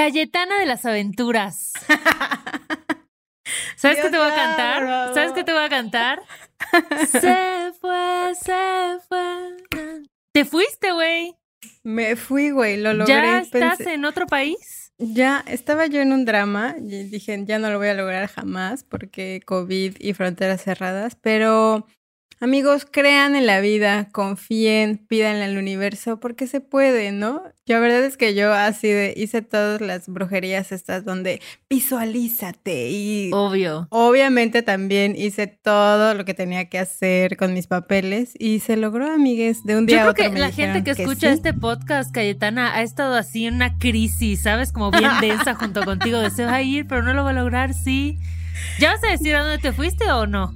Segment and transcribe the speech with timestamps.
[0.00, 1.74] Cayetana de las Aventuras.
[3.76, 5.12] ¿Sabes qué te voy a cantar?
[5.12, 6.22] ¿Sabes qué te voy a cantar?
[7.06, 9.58] se fue, se fue.
[10.32, 11.36] Te fuiste, güey.
[11.82, 13.14] Me fui, güey, lo logré.
[13.14, 14.90] ¿Ya estás en otro país?
[14.96, 18.84] Ya, estaba yo en un drama y dije, ya no lo voy a lograr jamás
[18.84, 21.86] porque COVID y fronteras cerradas, pero
[22.42, 27.42] Amigos, crean en la vida, confíen, pídanle al universo, porque se puede, ¿no?
[27.66, 33.30] La verdad es que yo así de hice todas las brujerías estas donde visualízate y
[33.34, 33.88] obvio.
[33.90, 39.12] Obviamente también hice todo lo que tenía que hacer con mis papeles y se logró,
[39.12, 40.24] amigues, de un día a otro.
[40.24, 43.76] Yo creo que la gente que, escucha este podcast, Cayetana, ha estado así en una
[43.76, 44.72] crisis, ¿sabes?
[44.72, 47.34] Como bien densa junto contigo, de se va a ir, pero no lo va a
[47.34, 48.18] lograr, sí.
[48.78, 50.54] ¿Ya vas a decir a dónde te fuiste o no?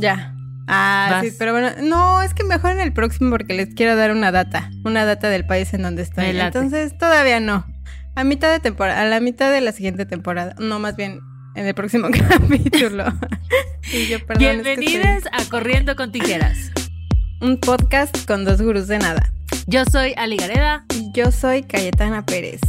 [0.00, 0.34] Ya.
[0.66, 4.12] Ah, sí, pero bueno, no, es que mejor en el próximo porque les quiero dar
[4.12, 6.26] una data, una data del país en donde estoy.
[6.26, 7.66] Entonces, todavía no.
[8.14, 11.20] A mitad de temporada, a la mitad de la siguiente temporada, no, más bien
[11.56, 13.04] en el próximo capítulo.
[14.38, 16.70] Bienvenidos a Corriendo con Tijeras.
[17.40, 19.32] Un podcast con dos gurús de nada.
[19.66, 20.84] Yo soy Ali Gareda.
[21.12, 22.60] Yo soy Cayetana Pérez.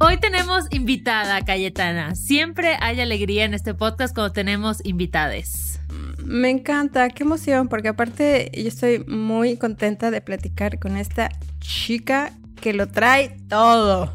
[0.00, 2.14] Hoy tenemos invitada, Cayetana.
[2.16, 5.78] Siempre hay alegría en este podcast cuando tenemos invitades.
[6.24, 12.32] Me encanta, qué emoción, porque aparte yo estoy muy contenta de platicar con esta chica
[12.60, 14.12] que lo trae todo.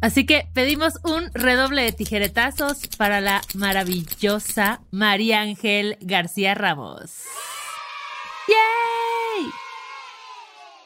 [0.00, 7.24] Así que pedimos un redoble de tijeretazos para la maravillosa María Ángel García Ramos.
[8.46, 9.17] ¡Yay!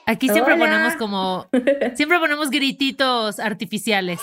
[0.07, 1.49] Aquí siempre ponemos como.
[1.95, 4.21] Siempre ponemos grititos artificiales.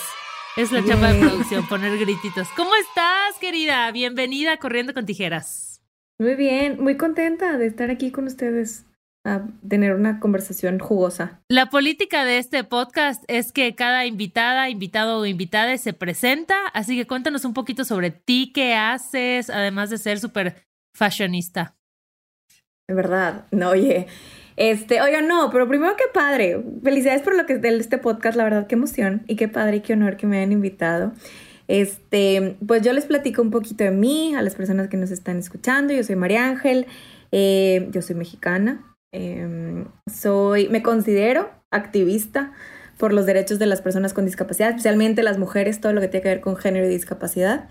[0.56, 2.48] Es la chapa de producción, poner grititos.
[2.56, 3.90] ¿Cómo estás, querida?
[3.92, 5.82] Bienvenida a Corriendo con Tijeras.
[6.18, 8.84] Muy bien, muy contenta de estar aquí con ustedes
[9.24, 11.40] a tener una conversación jugosa.
[11.48, 16.96] La política de este podcast es que cada invitada, invitado o invitada se presenta, así
[16.96, 21.76] que cuéntanos un poquito sobre ti, qué haces, además de ser súper fashionista.
[22.88, 24.08] De verdad, no, oye,
[24.60, 26.62] este, oiga, no, pero primero qué padre.
[26.84, 29.78] Felicidades por lo que es de este podcast, la verdad, qué emoción y qué padre
[29.78, 31.14] y qué honor que me hayan invitado.
[31.66, 35.38] Este, pues yo les platico un poquito de mí, a las personas que nos están
[35.38, 35.94] escuchando.
[35.94, 36.86] Yo soy María Ángel,
[37.32, 42.52] eh, yo soy mexicana, em, soy, me considero activista
[42.98, 46.22] por los derechos de las personas con discapacidad, especialmente las mujeres, todo lo que tiene
[46.22, 47.66] que ver con género y discapacidad.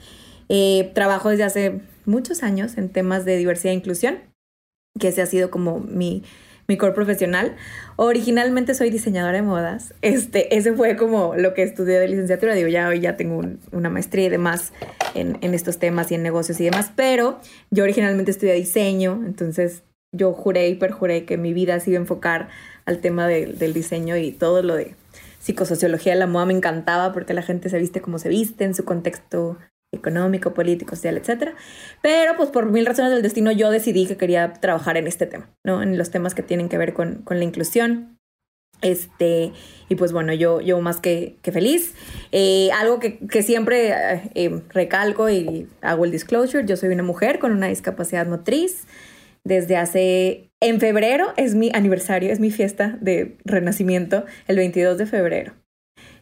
[0.47, 4.17] Eh, trabajo desde hace muchos años en temas de diversidad e inclusión,
[4.99, 6.23] que ese ha sido como mi,
[6.69, 7.55] mi core profesional.
[7.97, 9.93] Originalmente soy diseñadora de modas.
[10.01, 12.53] Este, ese fue como lo que estudié de licenciatura.
[12.53, 13.41] Digo, ya hoy ya tengo
[13.71, 14.71] una maestría y demás
[15.15, 16.91] en, estos temas y en negocios y demás.
[16.95, 17.39] Pero
[17.71, 19.83] yo originalmente estudié diseño, entonces
[20.15, 22.49] yo juré y perjuré que mi vida se iba a enfocar
[22.85, 24.95] al tema del diseño y todo lo de
[25.39, 28.75] psicosociología de la moda me encantaba porque la gente se viste como se viste en
[28.75, 29.57] su contexto
[29.91, 31.55] económico, político, social, etcétera.
[32.01, 35.49] Pero pues por mil razones del destino yo decidí que quería trabajar en este tema,
[35.63, 35.81] ¿no?
[35.81, 38.17] En los temas que tienen que ver con, con la inclusión.
[38.81, 39.51] Este,
[39.89, 41.93] y pues bueno, yo, yo más que, que feliz.
[42.31, 43.93] Eh, algo que, que siempre
[44.35, 48.85] eh, recalco y hago el disclosure, yo soy una mujer con una discapacidad motriz.
[49.45, 55.05] Desde hace, en febrero es mi aniversario, es mi fiesta de renacimiento, el 22 de
[55.05, 55.53] febrero.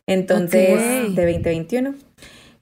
[0.07, 0.79] Entonces,
[1.15, 2.06] de 2021.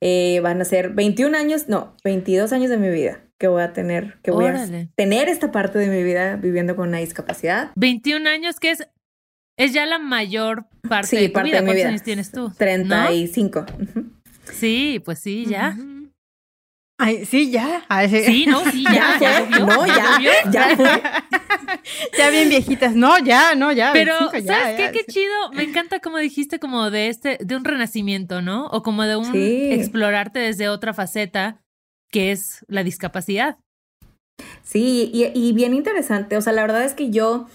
[0.02, 3.74] Eh, van a ser 21 años, no, 22 años de mi vida que voy a
[3.74, 7.72] tener, que voy a tener esta parte de mi vida viviendo con una discapacidad.
[7.76, 8.88] 21 años que es,
[9.58, 11.62] es ya la mayor parte de tu vida.
[11.64, 12.52] ¿Cuántos años tienes tú?
[12.58, 13.66] 35.
[14.54, 15.78] Sí, pues sí, ya.
[16.98, 17.84] Ay, sí, ya.
[18.08, 18.46] sí.
[18.48, 19.18] no, sí, ya.
[19.20, 21.26] ya, no, ya, ya, ya
[22.32, 22.96] bien viejitas.
[22.96, 23.92] No, ya, no, ya.
[23.94, 24.92] Pero, ¿sabes qué?
[24.92, 25.52] Qué chido.
[25.54, 28.68] Me encanta como dijiste, como de este, de un renacimiento, ¿no?
[28.68, 31.62] O como de un explorarte desde otra faceta,
[32.12, 33.58] que es la discapacidad.
[34.64, 36.38] Sí, y, y bien interesante.
[36.38, 37.48] O sea, la verdad es que yo,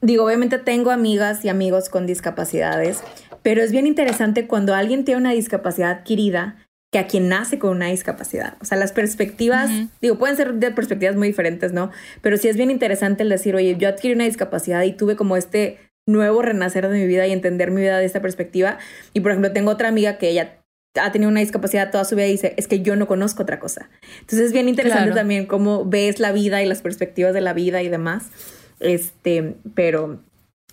[0.00, 3.02] digo, obviamente tengo amigas y amigos con discapacidades,
[3.42, 6.61] pero es bien interesante cuando alguien tiene una discapacidad adquirida
[6.92, 8.58] que a quien nace con una discapacidad.
[8.60, 9.70] O sea, las perspectivas,
[10.02, 11.90] digo, pueden ser de perspectivas muy diferentes, ¿no?
[12.20, 15.38] Pero sí es bien interesante el decir, oye, yo adquirí una discapacidad y tuve como
[15.38, 18.76] este nuevo renacer de mi vida y entender mi vida de esta perspectiva.
[19.14, 20.58] Y por ejemplo, tengo otra amiga que ella
[21.00, 23.58] ha tenido una discapacidad toda su vida y dice, es que yo no conozco otra
[23.58, 23.88] cosa.
[24.20, 27.82] Entonces es bien interesante también cómo ves la vida y las perspectivas de la vida
[27.82, 28.26] y demás.
[28.80, 30.20] Este, pero,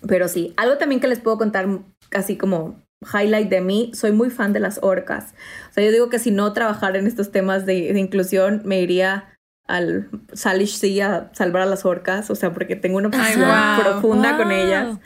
[0.06, 1.66] pero sí, algo también que les puedo contar
[2.10, 5.34] casi como highlight de mí, soy muy fan de las orcas.
[5.70, 9.36] O sea, yo digo que si no trabajara en estos temas de, inclusión, me iría
[9.66, 13.48] al Salish Sea a salvar a las orcas, o sea, porque tengo una pasión
[13.82, 14.98] profunda con ellas.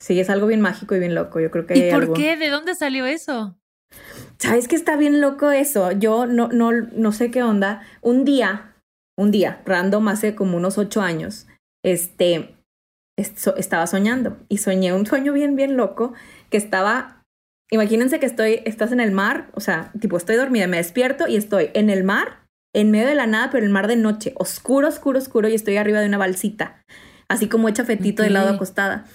[0.00, 1.40] Sí, es algo bien mágico y bien loco.
[1.40, 2.14] Yo creo que ¿Y hay por algo.
[2.14, 2.36] qué?
[2.36, 3.58] ¿De dónde salió eso?
[4.38, 5.90] ¿Sabes que está bien loco eso?
[5.92, 7.82] Yo no, no, no sé qué onda.
[8.00, 8.74] Un día,
[9.16, 11.46] un día, random, hace como unos ocho años,
[11.84, 12.54] este,
[13.18, 16.14] esto- estaba soñando y soñé un sueño bien, bien loco
[16.50, 17.17] que estaba,
[17.70, 21.36] imagínense que estoy, estás en el mar, o sea, tipo estoy dormida, me despierto y
[21.36, 24.88] estoy en el mar, en medio de la nada, pero el mar de noche, oscuro,
[24.88, 26.82] oscuro, oscuro y estoy arriba de una balsita,
[27.28, 29.06] así como hecha fetito de lado acostada.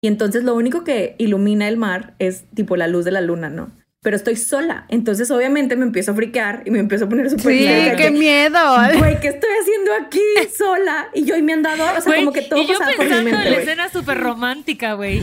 [0.00, 3.50] Y entonces lo único que ilumina el mar es tipo la luz de la luna,
[3.50, 3.70] ¿no?
[4.04, 7.56] Pero estoy sola, entonces obviamente me empiezo a friquear y me empiezo a poner súper
[7.56, 8.58] Sí, qué que, miedo.
[8.98, 10.20] Güey, ¿qué estoy haciendo aquí
[10.58, 11.08] sola?
[11.14, 13.04] Y yo y mi andador, o sea, Güey, como que todo y yo pasaba por
[13.04, 15.22] mi pensando en mente, la escena súper romántica, güey.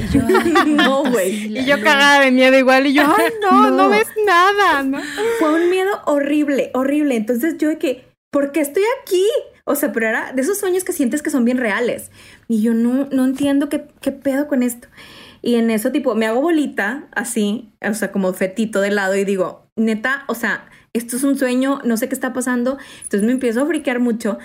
[0.65, 1.57] No, güey.
[1.59, 2.87] Y yo cagada de miedo igual.
[2.87, 3.89] Y yo, ay, no, no, No.
[3.89, 5.01] ves nada, ¿no?
[5.39, 7.17] Fue un miedo horrible, horrible.
[7.17, 9.25] Entonces yo de que, ¿por qué estoy aquí?
[9.65, 12.11] O sea, pero era de esos sueños que sientes que son bien reales.
[12.47, 14.87] Y yo no, no entiendo qué, qué pedo con esto.
[15.41, 19.23] Y en eso, tipo, me hago bolita, así, o sea, como fetito de lado y
[19.25, 22.77] digo, neta, o sea, esto es un sueño, no sé qué está pasando.
[23.03, 24.37] Entonces me empiezo a friquear mucho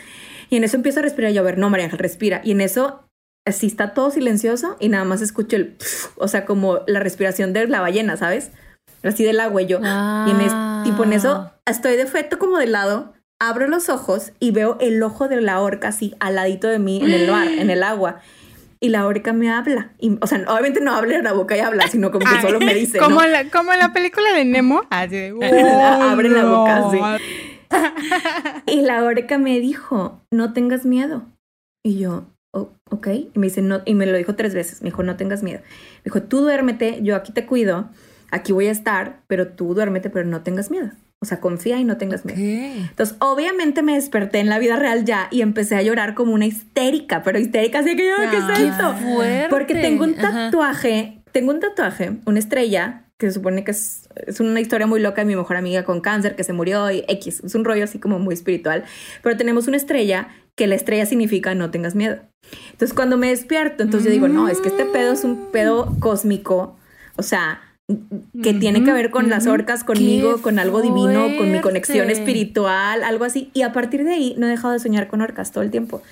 [0.50, 1.30] y en eso empiezo a respirar.
[1.32, 2.40] Y yo, a ver, no, María Ángel, respira.
[2.44, 3.02] Y en eso,
[3.46, 5.76] así está todo silencioso y nada más escucho el,
[6.16, 8.50] o sea, como la respiración de la ballena, ¿sabes?
[9.02, 9.80] Así del agua y yo.
[10.26, 10.54] Y en es-
[10.84, 15.02] tipo en eso estoy de feto como de lado, abro los ojos y veo el
[15.02, 18.20] ojo de la orca así al ladito de mí en el mar, en el agua.
[18.84, 19.92] Y la orca me habla.
[19.98, 22.42] Y, o sea, obviamente no habla en la boca y habla, sino como que Ay,
[22.42, 22.98] solo me dice.
[22.98, 23.26] como, ¿no?
[23.26, 24.82] la, como en la película de Nemo.
[24.90, 26.98] Así de, Abre la boca, sí.
[28.66, 31.22] Y la orca me dijo, no tengas miedo.
[31.82, 33.08] Y yo, "Oh, ok.
[33.08, 34.82] Y me dice, no, y me lo dijo tres veces.
[34.82, 35.60] Me dijo, no tengas miedo.
[35.60, 37.88] Me dijo, tú duérmete, yo aquí te cuido,
[38.30, 40.90] aquí voy a estar, pero tú duérmete, pero no tengas miedo.
[41.24, 42.38] O sea, confía y no tengas miedo.
[42.38, 46.44] Entonces, obviamente me desperté en la vida real ya y empecé a llorar como una
[46.44, 48.94] histérica, pero histérica así que yo, ¿qué es Ay, esto?
[49.48, 50.50] Porque tengo un Ajá.
[50.50, 55.00] tatuaje, tengo un tatuaje, una estrella, que se supone que es, es una historia muy
[55.00, 57.84] loca de mi mejor amiga con cáncer que se murió y X, es un rollo
[57.84, 58.84] así como muy espiritual,
[59.22, 62.18] pero tenemos una estrella que la estrella significa no tengas miedo.
[62.72, 65.96] Entonces cuando me despierto, entonces yo digo, no, es que este pedo es un pedo
[66.00, 66.76] cósmico,
[67.16, 67.62] o sea,
[68.42, 72.08] que tiene que ver con las orcas, conmigo, ¡Qué con algo divino, con mi conexión
[72.10, 73.50] espiritual, algo así.
[73.52, 76.02] Y a partir de ahí no he dejado de soñar con orcas todo el tiempo.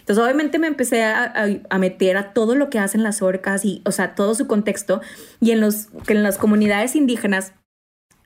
[0.00, 3.64] Entonces, obviamente me empecé a, a- a meter a todo lo que hacen las orcas
[3.64, 5.02] y, o sea, todo su contexto.
[5.40, 7.52] Y en, los, que en las comunidades indígenas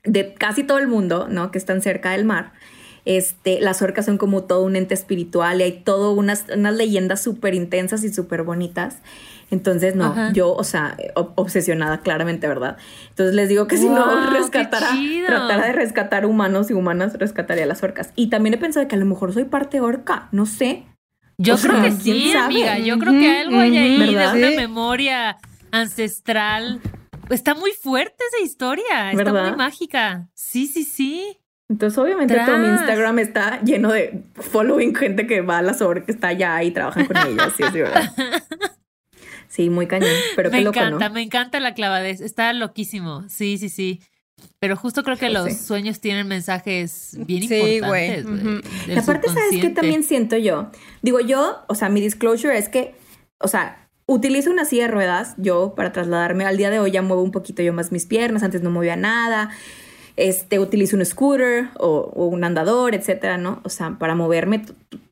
[0.03, 1.51] de casi todo el mundo, ¿no?
[1.51, 2.53] Que están cerca del mar,
[3.05, 7.21] este, las orcas son como todo un ente espiritual y hay todo unas, unas leyendas
[7.23, 8.97] súper intensas y súper bonitas.
[9.51, 10.33] Entonces, no, Ajá.
[10.33, 12.77] yo, o sea, ob- obsesionada, claramente, ¿verdad?
[13.09, 14.89] Entonces les digo que si no rescatara,
[15.27, 18.09] tratara de rescatar humanos y humanas, rescataría a las orcas.
[18.15, 20.83] Y también he pensado que a lo mejor soy parte orca, no sé.
[21.37, 22.45] Yo O creo sea, que ¿quién sí, sabe?
[22.45, 22.79] amiga.
[22.79, 24.55] Yo creo que algo hay ahí de una Sí.
[24.55, 25.37] memoria
[25.71, 26.81] ancestral.
[27.29, 29.11] Está muy fuerte esa historia.
[29.11, 29.49] Está ¿Verdad?
[29.49, 30.27] muy mágica.
[30.33, 31.37] Sí, sí, sí.
[31.67, 32.81] Entonces, obviamente, todo mi Tras.
[32.81, 36.71] Instagram está lleno de following gente que va a las orcas, que está allá y
[36.71, 37.53] trabajan con ellas.
[37.57, 38.11] Sí, sí, ¿verdad?
[39.47, 40.09] Sí, muy cañón.
[40.35, 41.13] Pero me qué loco, encanta, ¿no?
[41.15, 42.19] me encanta la clavadez.
[42.19, 43.23] Está loquísimo.
[43.29, 44.01] Sí, sí, sí.
[44.59, 45.53] Pero justo creo que los sí.
[45.53, 48.25] sueños tienen mensajes bien Sí, importantes.
[48.27, 48.61] güey,
[48.93, 50.71] Y aparte, ¿sabes qué también siento yo?
[51.01, 52.95] Digo, yo, o sea, mi disclosure es que,
[53.39, 56.43] o sea, utilizo una silla de ruedas yo para trasladarme.
[56.45, 58.97] Al día de hoy ya muevo un poquito yo más mis piernas, antes no movía
[58.97, 59.51] nada.
[60.17, 63.59] Este, utilizo un scooter o, o un andador, etcétera, ¿no?
[63.63, 64.63] O sea, para moverme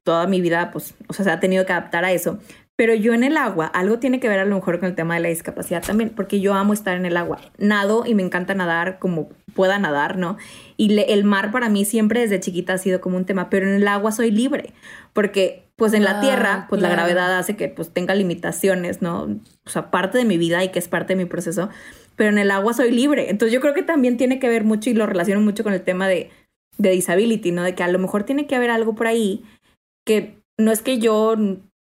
[0.04, 2.40] toda mi vida, pues, o sea, se ha tenido que adaptar a eso.
[2.76, 5.14] Pero yo en el agua, algo tiene que ver a lo mejor con el tema
[5.14, 7.40] de la discapacidad también, porque yo amo estar en el agua.
[7.60, 10.38] Nado y me encanta nadar como pueda nadar, ¿no?
[10.76, 13.68] Y le- el mar para mí siempre desde chiquita ha sido como un tema, pero
[13.68, 14.74] en el agua soy libre,
[15.14, 19.24] porque pues en la Ah, tierra, pues la gravedad hace que pues tenga limitaciones, ¿no?
[19.66, 21.70] O sea, parte de mi vida y que es parte de mi proceso,
[22.16, 23.30] pero en el agua soy libre.
[23.30, 25.84] Entonces yo creo que también tiene que ver mucho y lo relaciono mucho con el
[25.84, 26.30] tema de,
[26.78, 27.64] de disability, ¿no?
[27.64, 29.44] De que a lo mejor tiene que haber algo por ahí
[30.06, 31.36] que no es que yo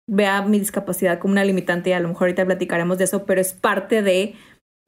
[0.08, 3.42] vea mi discapacidad como una limitante y a lo mejor ahorita platicaremos de eso, pero
[3.42, 4.36] es parte de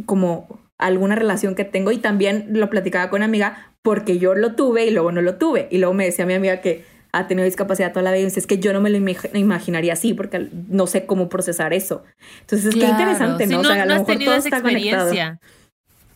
[0.05, 4.85] como alguna relación que tengo y también lo platicaba con amiga porque yo lo tuve
[4.85, 6.83] y luego no lo tuve y luego me decía mi amiga que
[7.13, 8.97] ha tenido discapacidad toda la vida y me dice, es que yo no me lo
[8.97, 12.03] imag- imaginaría así porque no sé cómo procesar eso.
[12.41, 13.59] Entonces es que interesante, Sí, ¿no?
[13.59, 15.01] O sea, a no lo has mejor tenido todo esa está conectado.
[15.09, 15.39] experiencia.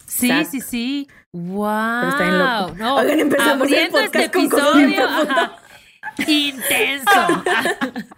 [0.08, 0.52] Sí, Exacto.
[0.52, 1.08] sí, sí.
[1.34, 2.00] Wow.
[2.00, 2.75] Pero está bien loco.
[2.78, 5.52] No, Oigan, empezamos el abriendo este podcast con cosas bien episodio.
[6.28, 7.44] Intenso.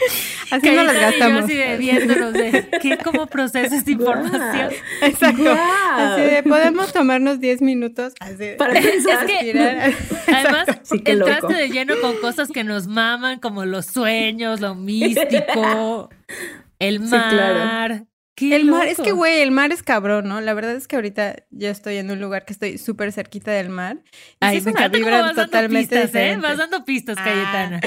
[0.50, 1.44] Así Que no las gastamos.
[1.44, 4.70] así de viéndonos de ¿qué, cómo procesas esta información.
[5.02, 5.42] Exacto.
[5.42, 5.56] Guau.
[5.96, 9.26] Así de, podemos tomarnos 10 minutos así Para pensar.
[9.26, 9.92] que- respirar.
[10.34, 11.52] Además, Sí, entraste loco.
[11.54, 16.08] de lleno con cosas que nos maman, como los sueños, lo místico,
[16.78, 18.04] el Sí, mar.
[18.40, 20.40] El mar, es que, güey, el mar es cabrón, ¿no?
[20.40, 23.68] La verdad es que ahorita yo estoy en un lugar que estoy súper cerquita del
[23.68, 23.98] mar.
[24.40, 26.36] Y sí, vibran totalmente pistas, ¿eh?
[26.40, 27.24] Vas dando pistas, ah.
[27.24, 27.80] Cayetana.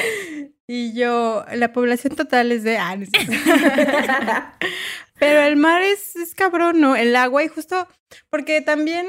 [0.68, 2.78] Y yo, la población total es de...
[2.78, 2.98] Ah,
[5.20, 6.96] Pero el mar es, es cabrón, ¿no?
[6.96, 7.88] El agua y justo
[8.30, 9.06] porque también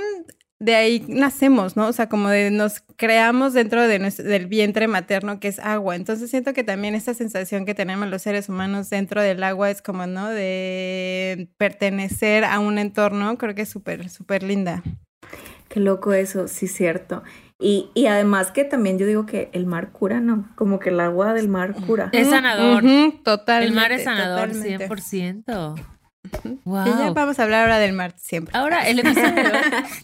[0.64, 1.88] de ahí nacemos, ¿no?
[1.88, 5.94] O sea, como de nos creamos dentro de del vientre materno que es agua.
[5.94, 9.82] Entonces siento que también esta sensación que tenemos los seres humanos dentro del agua es
[9.82, 10.30] como, ¿no?
[10.30, 14.82] De pertenecer a un entorno, creo que es súper, súper linda.
[15.68, 17.22] Qué loco eso, sí, cierto.
[17.60, 20.48] Y, y, además que también yo digo que el mar cura, ¿no?
[20.56, 22.08] Como que el agua del mar cura.
[22.12, 22.82] Es sanador.
[23.22, 23.62] total.
[23.62, 25.93] El mar es sanador, 100%.
[26.64, 26.86] Wow.
[26.86, 28.56] Y ya vamos a hablar ahora del mar siempre.
[28.56, 29.44] Ahora el episodio.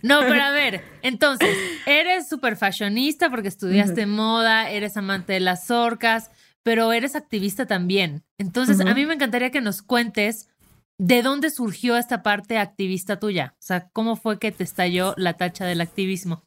[0.03, 5.71] no, pero a ver, entonces, eres súper fashionista porque estudiaste moda, eres amante de las
[5.71, 6.31] orcas,
[6.63, 8.23] pero eres activista también.
[8.39, 10.49] Entonces, a mí me encantaría que nos cuentes
[10.99, 13.55] de dónde surgió esta parte activista tuya.
[13.55, 16.45] O sea, ¿cómo fue que te estalló la tacha del activismo?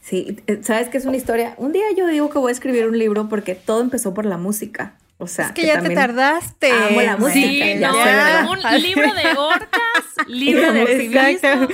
[0.00, 1.54] Sí, eh, sabes que es una historia.
[1.58, 4.38] Un día yo digo que voy a escribir un libro porque todo empezó por la
[4.38, 4.96] música.
[5.20, 6.70] O sea, es que, ya te tardaste.
[6.70, 7.40] Amo la música.
[7.40, 11.68] Sí, no, un libro de orcas, libro de activismo.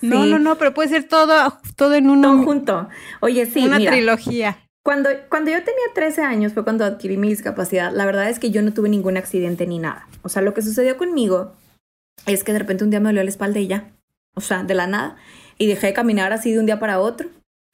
[0.00, 2.36] No, no, no, pero puede ser todo, todo en uno.
[2.36, 2.88] Todo junto.
[3.20, 3.66] Oye, sí.
[3.66, 4.58] Una trilogía.
[4.84, 7.92] Cuando, cuando yo tenía 13 años fue cuando adquirí mi discapacidad.
[7.92, 10.08] La verdad es que yo no tuve ningún accidente ni nada.
[10.22, 11.52] O sea, lo que sucedió conmigo
[12.26, 13.90] es que de repente un día me dolió la espalda y ya.
[14.34, 15.16] O sea, de la nada.
[15.58, 17.28] Y dejé de caminar así de un día para otro.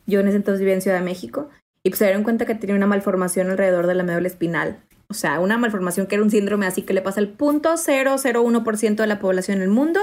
[0.07, 1.51] Yo en ese entonces vivía en Ciudad de México
[1.89, 4.79] y pues se dieron cuenta que tenía una malformación alrededor de la médula espinal.
[5.09, 8.97] O sea, una malformación que era un síndrome así que le pasa al punto 001%
[8.97, 10.01] de la población en el mundo,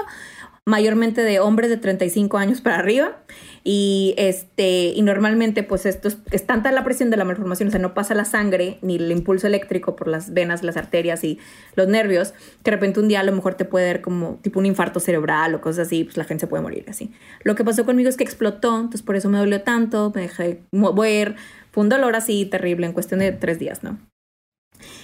[0.65, 3.17] mayormente de hombres de 35 años para arriba.
[3.63, 7.79] Y este, y normalmente, pues esto es, tanta la presión de la malformación, o sea,
[7.79, 11.39] no pasa la sangre ni el impulso eléctrico por las venas, las arterias y
[11.75, 12.31] los nervios,
[12.63, 14.99] que de repente un día a lo mejor te puede dar como tipo un infarto
[14.99, 17.11] cerebral o cosas así, pues la gente se puede morir así.
[17.43, 20.61] Lo que pasó conmigo es que explotó, entonces por eso me dolió tanto, me dejé
[20.71, 21.35] mover,
[21.75, 24.00] fue un dolor así terrible en cuestión de tres días, ¿no?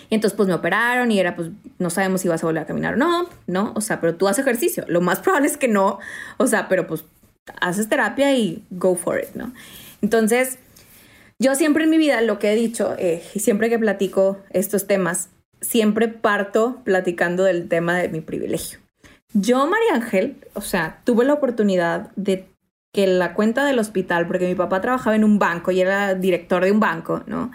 [0.10, 1.50] Y entonces pues me operaron y era pues
[1.80, 3.74] no sabemos si vas a volver a caminar o no, ¿no?
[3.76, 4.86] O sea, pero tú haces ejercicio.
[4.88, 6.00] Lo más probable es que no,
[6.38, 7.04] o sea, pero pues
[7.60, 9.54] haces terapia y go for it, ¿no?
[10.02, 10.60] Entonces,
[11.40, 14.88] yo siempre en mi vida lo que he dicho, eh, y siempre que platico estos
[14.88, 15.28] temas,
[15.60, 18.80] siempre parto platicando del tema de mi privilegio.
[19.34, 22.48] Yo, María Ángel, o sea, tuve la oportunidad de
[22.92, 26.64] que la cuenta del hospital, porque mi papá trabajaba en un banco y era director
[26.64, 27.52] de un banco, ¿no?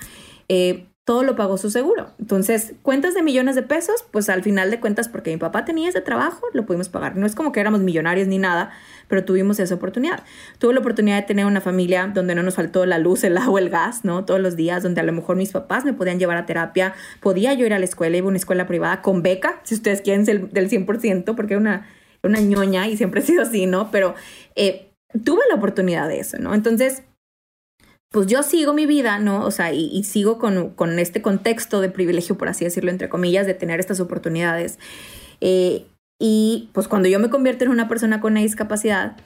[0.48, 2.08] Eh, todo lo pagó su seguro.
[2.18, 5.88] Entonces, cuentas de millones de pesos, pues al final de cuentas, porque mi papá tenía
[5.88, 7.16] ese trabajo, lo pudimos pagar.
[7.16, 8.72] No es como que éramos millonarios ni nada,
[9.06, 10.24] pero tuvimos esa oportunidad.
[10.58, 13.60] Tuve la oportunidad de tener una familia donde no nos faltó la luz, el agua,
[13.60, 14.24] el gas, ¿no?
[14.24, 17.54] Todos los días, donde a lo mejor mis papás me podían llevar a terapia, podía
[17.54, 20.24] yo ir a la escuela, iba a una escuela privada con beca, si ustedes quieren
[20.24, 21.86] del 100%, porque era una,
[22.24, 23.92] una ñoña y siempre he sido así, ¿no?
[23.92, 24.16] Pero
[24.56, 24.90] eh,
[25.24, 26.54] tuve la oportunidad de eso, ¿no?
[26.54, 27.02] Entonces,
[28.10, 29.44] pues yo sigo mi vida, ¿no?
[29.44, 33.46] O sea, y, sigo con, con, este contexto de privilegio, por así decirlo, entre comillas,
[33.46, 34.78] de tener estas oportunidades.
[35.40, 35.86] Eh,
[36.18, 39.16] y pues cuando yo me convierto en una persona con una discapacidad,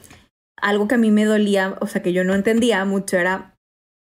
[0.56, 3.54] algo que a mí me dolía, o sea, que yo no entendía mucho era,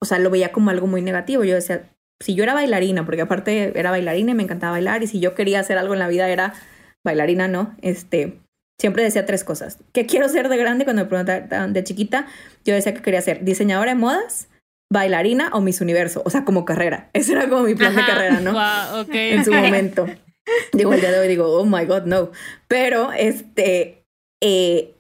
[0.01, 1.43] o sea, lo veía como algo muy negativo.
[1.43, 1.89] Yo decía,
[2.21, 5.35] si yo era bailarina, porque aparte era bailarina y me encantaba bailar, y si yo
[5.35, 6.53] quería hacer algo en la vida era
[7.03, 7.75] bailarina, ¿no?
[7.81, 8.39] Este,
[8.79, 9.79] siempre decía tres cosas.
[9.93, 10.85] ¿Qué quiero ser de grande?
[10.85, 12.27] Cuando me preguntaban de chiquita,
[12.63, 14.47] yo decía que quería ser diseñadora de modas,
[14.91, 17.09] bailarina o Miss Universo, o sea, como carrera.
[17.13, 18.55] Ese era como mi plan de carrera, ¿no?
[19.13, 20.05] En su momento.
[20.73, 22.31] Digo, el día de hoy digo, oh my God, no.
[22.67, 24.03] Pero, este,
[24.43, 24.93] eh,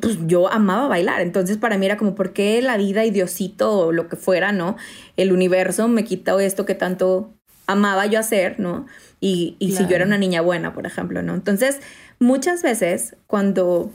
[0.00, 1.20] pues yo amaba bailar.
[1.20, 4.50] Entonces, para mí era como, ¿por qué la vida y Diosito o lo que fuera,
[4.50, 4.76] ¿no?
[5.16, 7.32] El universo me quita esto que tanto
[7.66, 8.86] amaba yo hacer, ¿no?
[9.20, 11.34] Y, y si yo era una niña buena, por ejemplo, ¿no?
[11.34, 11.80] Entonces,
[12.18, 13.90] muchas veces cuando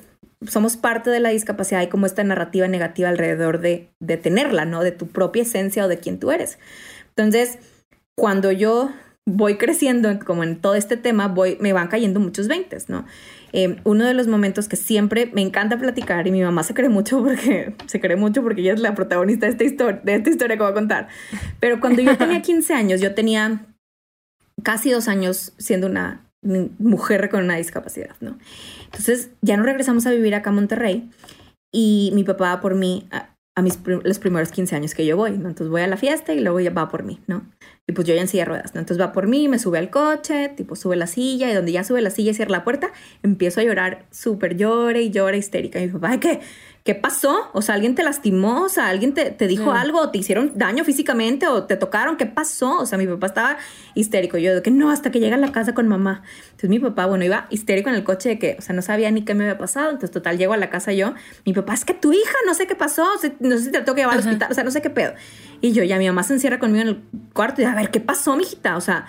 [0.47, 4.83] somos parte de la discapacidad, hay como esta narrativa negativa alrededor de, de tenerla, ¿no?
[4.83, 6.59] De tu propia esencia o de quién tú eres.
[7.09, 7.59] Entonces,
[8.15, 8.91] cuando yo
[9.25, 13.05] voy creciendo como en todo este tema, voy, me van cayendo muchos veintes, ¿no?
[13.51, 16.89] Eh, uno de los momentos que siempre me encanta platicar y mi mamá se cree
[16.89, 20.29] mucho porque se cree mucho porque ella es la protagonista de esta historia, de esta
[20.29, 21.07] historia que voy a contar.
[21.59, 23.65] Pero cuando yo tenía 15 años, yo tenía
[24.63, 28.37] casi dos años siendo una mujer con una discapacidad, ¿no?
[28.85, 31.09] Entonces ya no regresamos a vivir acá a Monterrey
[31.71, 35.31] y mi papá va por mí a, mis los primeros 15 años que yo voy,
[35.31, 35.49] ¿no?
[35.49, 37.45] Entonces voy a la fiesta y luego ya va por mí, ¿no?
[37.87, 38.79] Y pues yo ya en silla de ruedas, ¿no?
[38.79, 41.83] Entonces va por mí, me sube al coche, tipo sube la silla y donde ya
[41.83, 45.81] sube la silla y cierra la puerta, empiezo a llorar súper llore y llora histérica.
[45.81, 46.39] Y mi papá, ¿qué?
[46.89, 47.51] ¿Qué pasó?
[47.53, 50.83] O sea, alguien te lastimó, o sea, alguien te, dijo algo, o te hicieron daño
[50.83, 52.79] físicamente, o te tocaron, ¿qué pasó?
[52.79, 53.57] O sea, mi papá estaba
[53.93, 54.39] histérico.
[54.39, 56.23] Yo de que no, hasta que llega a la casa con mamá.
[56.45, 59.11] Entonces mi papá, bueno, iba histérico en el coche de que, o sea, no sabía
[59.11, 59.91] ni qué me había pasado.
[59.91, 61.13] Entonces, total, llego a la casa yo,
[61.45, 63.07] mi papá, es que tu hija, no sé qué pasó,
[63.39, 65.13] no sé si te tengo que llevar al hospital, o sea, no sé qué pedo.
[65.61, 67.03] Y yo, ya mi mamá se encierra conmigo en el
[67.33, 68.75] cuarto y a ver, ¿qué pasó, mijita?
[68.77, 69.05] O sea,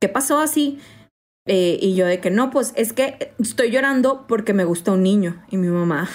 [0.00, 0.80] ¿qué pasó así?
[1.46, 5.04] Eh, y yo de que no, pues es que estoy llorando porque me gusta un
[5.04, 5.44] niño.
[5.48, 6.08] Y mi mamá,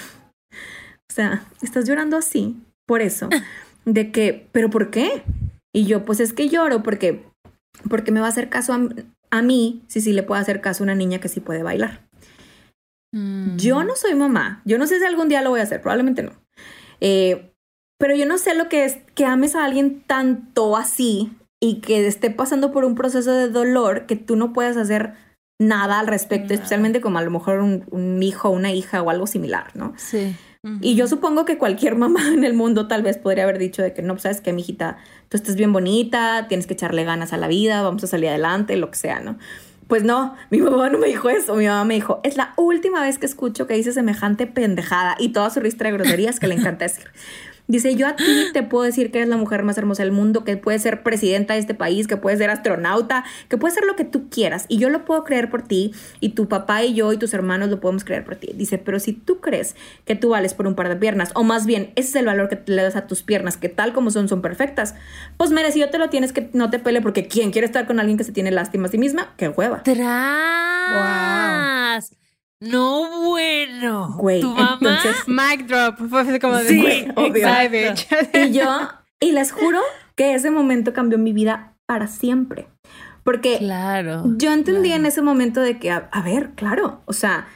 [1.09, 3.29] o sea, estás llorando así, por eso.
[3.85, 5.23] De que, ¿pero por qué?
[5.73, 7.25] Y yo, pues es que lloro porque,
[7.89, 8.73] porque me va a hacer caso
[9.31, 12.01] a, mí, si sí le puedo hacer caso a una niña que sí puede bailar.
[13.11, 13.87] Yo mm.
[13.87, 14.61] no soy mamá.
[14.65, 16.33] Yo no sé si algún día lo voy a hacer, probablemente no.
[17.01, 17.51] Eh,
[17.97, 22.05] pero yo no sé lo que es que ames a alguien tanto así y que
[22.05, 25.13] esté pasando por un proceso de dolor que tú no puedes hacer
[25.59, 29.27] nada al respecto, especialmente como a lo mejor un, un hijo, una hija o algo
[29.27, 29.93] similar, ¿no?
[29.97, 30.35] Sí.
[30.81, 33.93] Y yo supongo que cualquier mamá en el mundo tal vez podría haber dicho de
[33.93, 34.97] que no, pues, sabes que, mijita,
[35.29, 38.75] tú estás bien bonita, tienes que echarle ganas a la vida, vamos a salir adelante,
[38.75, 39.37] lo que sea, ¿no?
[39.87, 43.01] Pues no, mi mamá no me dijo eso, mi mamá me dijo, es la última
[43.01, 46.55] vez que escucho que dice semejante pendejada y toda su ristra de groserías que le
[46.55, 47.05] encanta decir.
[47.69, 48.23] Dice, yo a ti
[48.53, 51.53] te puedo decir que eres la mujer más hermosa del mundo, que puedes ser presidenta
[51.53, 54.65] de este país, que puedes ser astronauta, que puedes ser lo que tú quieras.
[54.67, 57.69] Y yo lo puedo creer por ti, y tu papá y yo y tus hermanos
[57.69, 58.51] lo podemos creer por ti.
[58.55, 61.67] Dice, pero si tú crees que tú vales por un par de piernas, o más
[61.67, 64.27] bien, ese es el valor que le das a tus piernas, que tal como son,
[64.27, 64.95] son perfectas,
[65.37, 68.17] pues merecido te lo tienes que no te pele, porque ¿quién quiere estar con alguien
[68.17, 69.35] que se tiene lástima a sí misma?
[69.37, 69.83] ¡Qué hueva!
[69.83, 70.89] ¡Tras!
[72.61, 74.15] No, bueno.
[74.17, 74.77] Güey, ¿Tu mamá?
[74.81, 75.97] Entonces, mic drop.
[76.09, 77.47] Fue como de, sí, obvio.
[78.33, 78.89] y yo,
[79.19, 79.79] y les juro
[80.15, 82.67] que ese momento cambió mi vida para siempre.
[83.23, 87.47] Porque claro, yo entendí en ese momento de que, a, ver, claro, o sea,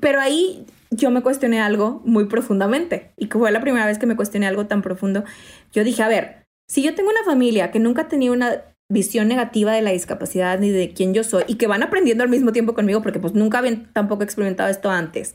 [0.00, 3.12] pero ahí yo me cuestioné algo muy profundamente.
[3.16, 5.24] Y que fue la primera vez que me cuestioné algo tan profundo.
[5.72, 9.72] Yo dije, a ver, si yo tengo una familia que nunca tenido una visión negativa
[9.72, 12.74] de la discapacidad ni de quién yo soy y que van aprendiendo al mismo tiempo
[12.74, 15.34] conmigo porque pues nunca habían tampoco experimentado esto antes.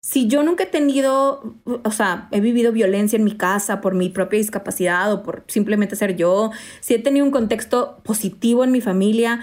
[0.00, 4.08] Si yo nunca he tenido, o sea, he vivido violencia en mi casa por mi
[4.08, 8.80] propia discapacidad o por simplemente ser yo, si he tenido un contexto positivo en mi
[8.80, 9.40] familia,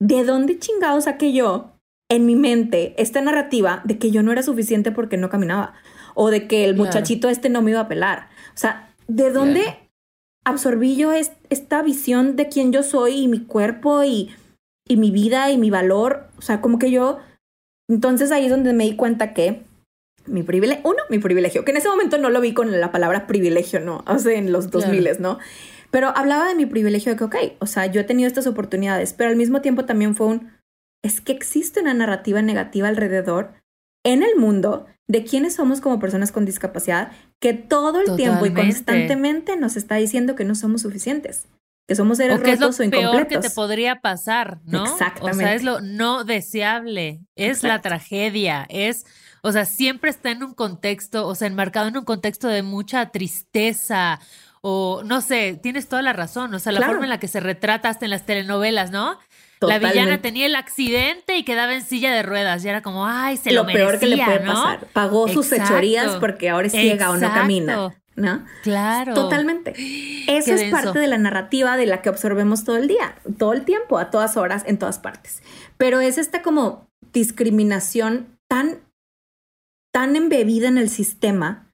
[0.00, 1.74] ¿de dónde chingado saqué yo
[2.08, 5.74] en mi mente esta narrativa de que yo no era suficiente porque no caminaba?
[6.14, 8.28] O de que el muchachito este no me iba a pelar.
[8.54, 9.87] O sea, ¿de dónde
[10.48, 14.30] absorbí yo esta visión de quién yo soy y mi cuerpo y,
[14.86, 16.28] y mi vida y mi valor.
[16.38, 17.18] O sea, como que yo...
[17.88, 19.62] Entonces ahí es donde me di cuenta que
[20.26, 23.26] mi privilegio, uno, mi privilegio, que en ese momento no lo vi con la palabra
[23.26, 24.04] privilegio, ¿no?
[24.06, 25.38] O sea, en los 2000, ¿no?
[25.90, 29.14] Pero hablaba de mi privilegio de que, ok, o sea, yo he tenido estas oportunidades,
[29.14, 30.52] pero al mismo tiempo también fue un,
[31.02, 33.54] es que existe una narrativa negativa alrededor
[34.04, 38.52] en el mundo de quiénes somos como personas con discapacidad que todo el tiempo y
[38.52, 41.48] constantemente nos está diciendo que no somos suficientes,
[41.88, 44.84] que somos seres o que rotos es lo peor que te podría pasar, ¿no?
[44.84, 45.36] Exactamente.
[45.36, 49.06] O sea, es lo no deseable, es la tragedia, es,
[49.42, 53.10] o sea, siempre está en un contexto, o sea, enmarcado en un contexto de mucha
[53.10, 54.20] tristeza
[54.60, 57.40] o no sé, tienes toda la razón, o sea, la forma en la que se
[57.40, 59.18] retrata hasta en las telenovelas, ¿no?
[59.60, 62.64] La villana tenía el accidente y quedaba en silla de ruedas.
[62.64, 64.86] Y era como, ay, se lo, lo peor que le puede pasar.
[64.92, 67.94] Pagó sus hechorías porque ahora es ciega o no camina.
[68.14, 68.44] ¿No?
[68.62, 69.14] Claro.
[69.14, 69.74] Totalmente.
[70.26, 73.64] Eso es parte de la narrativa de la que absorbemos todo el día, todo el
[73.64, 75.42] tiempo, a todas horas, en todas partes.
[75.76, 78.80] Pero es esta como discriminación tan,
[79.92, 81.67] tan embebida en el sistema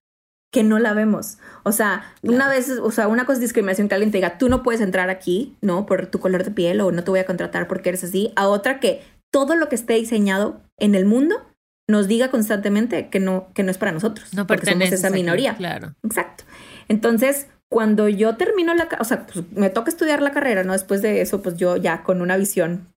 [0.54, 1.38] que no la vemos.
[1.64, 4.48] O sea, una vez, o sea, una cosa es discriminación que alguien te diga, tú
[4.48, 5.84] no puedes entrar aquí, ¿no?
[5.84, 8.32] Por tu color de piel o no te voy a contratar porque eres así.
[8.36, 11.42] A otra que todo lo que esté diseñado en el mundo
[11.90, 14.32] nos diga constantemente que no, que no es para nosotros.
[14.32, 15.56] No pertenece a esa minoría.
[15.56, 15.96] claro.
[16.04, 16.44] Exacto.
[16.86, 20.72] Entonces, cuando yo termino la, o sea, pues me toca estudiar la carrera, ¿no?
[20.72, 22.94] Después de eso, pues yo ya con una visión,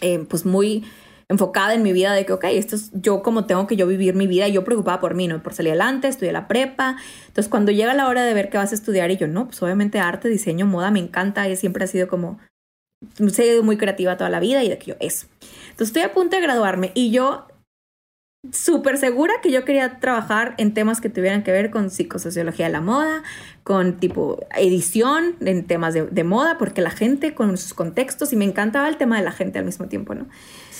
[0.00, 0.84] eh, pues muy
[1.32, 4.14] enfocada en mi vida de que, ok, esto es yo como tengo que yo vivir
[4.14, 5.42] mi vida y yo preocupada por mí, ¿no?
[5.42, 6.96] Por salir adelante, estudié la prepa.
[7.26, 9.62] Entonces, cuando llega la hora de ver qué vas a estudiar y yo, no, pues
[9.62, 12.38] obviamente arte, diseño, moda, me encanta y siempre ha sido como,
[13.18, 15.26] he sido muy creativa toda la vida y de que yo, eso.
[15.70, 17.46] Entonces, estoy a punto de graduarme y yo
[18.50, 22.72] súper segura que yo quería trabajar en temas que tuvieran que ver con psicosociología de
[22.72, 23.22] la moda,
[23.62, 28.36] con tipo edición en temas de, de, moda, porque la gente con sus contextos y
[28.36, 30.26] me encantaba el tema de la gente al mismo tiempo, ¿no?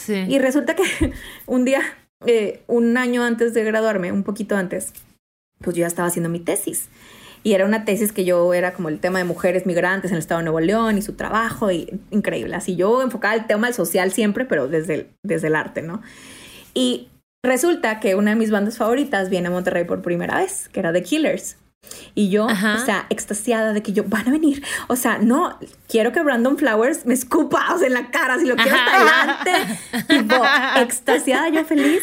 [0.09, 0.83] Y resulta que
[1.46, 1.83] un día,
[2.27, 4.92] eh, un año antes de graduarme, un poquito antes,
[5.61, 6.88] pues yo ya estaba haciendo mi tesis.
[7.44, 10.20] Y era una tesis que yo era como el tema de mujeres migrantes en el
[10.20, 12.55] estado de Nuevo León y su trabajo, y increíble.
[12.55, 16.03] Así yo enfocaba el tema del social siempre, pero desde el, desde el arte, ¿no?
[16.75, 17.09] Y
[17.42, 20.92] resulta que una de mis bandas favoritas viene a Monterrey por primera vez, que era
[20.92, 21.57] The Killers.
[22.14, 24.62] Y yo, o sea, extasiada de que yo van a venir.
[24.87, 28.76] O sea, no, quiero que Brandon Flowers me escupa en la cara si lo quiero
[28.76, 29.78] hasta adelante.
[30.09, 30.37] tipo,
[30.81, 32.02] extasiada, yo feliz.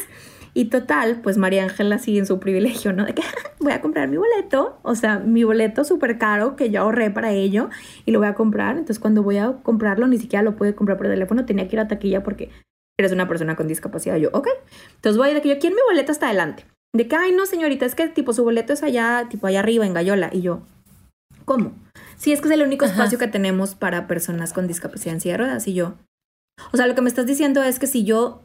[0.53, 3.05] Y total, pues María Ángela sigue en su privilegio, ¿no?
[3.05, 3.21] De que
[3.59, 7.31] voy a comprar mi boleto, o sea, mi boleto súper caro que yo ahorré para
[7.31, 7.69] ello
[8.05, 8.71] y lo voy a comprar.
[8.71, 11.79] Entonces, cuando voy a comprarlo, ni siquiera lo pude comprar por teléfono, tenía que ir
[11.79, 12.49] a taquilla porque
[13.01, 14.17] eres una persona con discapacidad.
[14.17, 14.47] Yo, ok.
[14.95, 16.65] Entonces voy a de que yo quiero mi boleto hasta adelante.
[16.95, 19.85] De que, ay, no, señorita, es que tipo su boleto es allá, tipo allá arriba,
[19.85, 20.29] en Gallola.
[20.33, 20.61] Y yo,
[21.45, 21.73] ¿cómo?
[22.17, 25.33] Sí, es que es el único espacio que tenemos para personas con discapacidad en silla
[25.33, 25.67] de ruedas.
[25.67, 25.95] Y yo,
[26.71, 28.41] o sea, lo que me estás diciendo es que si yo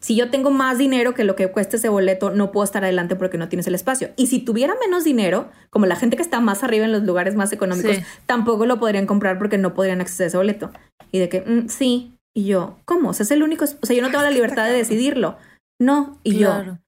[0.00, 3.16] si yo tengo más dinero que lo que cuesta ese boleto, no puedo estar adelante
[3.16, 4.10] porque no tienes el espacio.
[4.16, 7.34] Y si tuviera menos dinero, como la gente que está más arriba en los lugares
[7.34, 10.70] más económicos, tampoco lo podrían comprar porque no podrían acceder a ese boleto.
[11.10, 12.13] Y de que, mm, sí.
[12.34, 13.10] Y yo, ¿cómo?
[13.10, 15.38] O sea, es el único, o sea, yo no tengo la libertad de decidirlo.
[15.78, 16.18] No.
[16.24, 16.78] Y yo,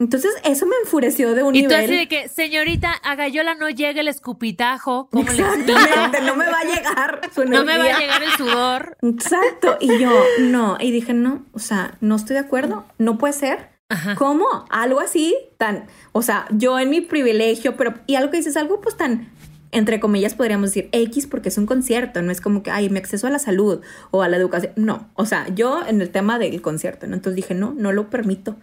[0.00, 1.72] entonces, eso me enfureció de un y nivel.
[1.72, 5.08] Y tú así de que, señorita, a Gallola no llega el escupitajo.
[5.10, 8.96] ¿cómo Exactamente, no me va a llegar su No me va a llegar el sudor.
[9.02, 9.76] Exacto.
[9.80, 10.76] Y yo, no.
[10.78, 12.84] Y dije, no, o sea, no estoy de acuerdo.
[12.98, 13.70] No puede ser.
[14.16, 14.46] ¿Cómo?
[14.68, 18.82] Algo así tan, o sea, yo en mi privilegio, pero, y algo que dices, algo
[18.82, 19.32] pues tan,
[19.70, 22.98] entre comillas, podríamos decir X porque es un concierto, no es como que, ay, me
[22.98, 24.72] acceso a la salud o a la educación.
[24.76, 27.14] No, o sea, yo en el tema del concierto, ¿no?
[27.14, 28.56] Entonces dije, no, no lo permito.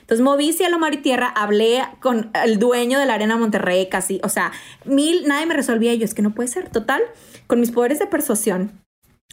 [0.00, 4.20] Entonces moví cielo, mar y tierra, hablé con el dueño de la Arena Monterrey casi,
[4.24, 4.50] o sea,
[4.84, 7.00] mil, nadie me resolvía yo, es que no puede ser, total,
[7.46, 8.72] con mis poderes de persuasión.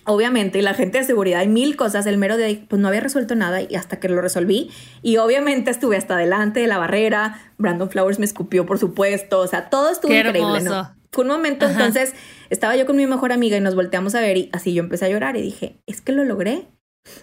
[0.10, 3.02] Obviamente, y la gente de seguridad y mil cosas, el mero de pues no había
[3.02, 4.72] resuelto nada y hasta que lo resolví.
[5.02, 7.42] Y obviamente estuve hasta adelante de la barrera.
[7.58, 9.40] Brandon Flowers me escupió, por supuesto.
[9.40, 10.97] O sea, todo estuvo increíble, ¿no?
[11.12, 12.14] Fue un momento, entonces
[12.50, 15.06] estaba yo con mi mejor amiga y nos volteamos a ver y así yo empecé
[15.06, 16.68] a llorar y dije, es que lo logré.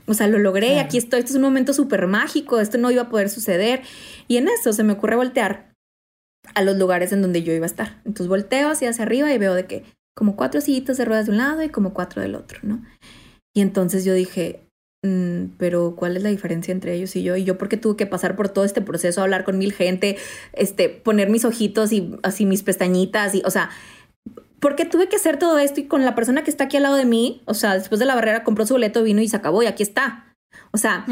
[0.07, 3.03] O sea, lo logré, aquí estoy, esto es un momento súper mágico, esto no iba
[3.03, 3.83] a poder suceder.
[4.29, 5.75] Y en eso se me ocurre voltear
[6.55, 8.01] a los lugares en donde yo iba a estar.
[8.05, 9.85] Entonces volteo hacia, hacia arriba y veo de que
[10.16, 12.83] como cuatro sillitas de ruedas de un lado y como cuatro del otro, ¿no?
[13.55, 14.63] Y entonces yo dije,
[15.05, 17.37] mm, pero ¿cuál es la diferencia entre ellos y yo?
[17.37, 20.17] Y yo porque tuve que pasar por todo este proceso, hablar con mil gente,
[20.53, 23.71] este, poner mis ojitos y así mis pestañitas y, o sea,
[24.59, 26.97] porque tuve que hacer todo esto y con la persona que está aquí al lado
[26.97, 29.62] de mí, o sea, después de la barrera compró su boleto, vino y se acabó
[29.62, 30.35] y aquí está.
[30.71, 31.05] O sea,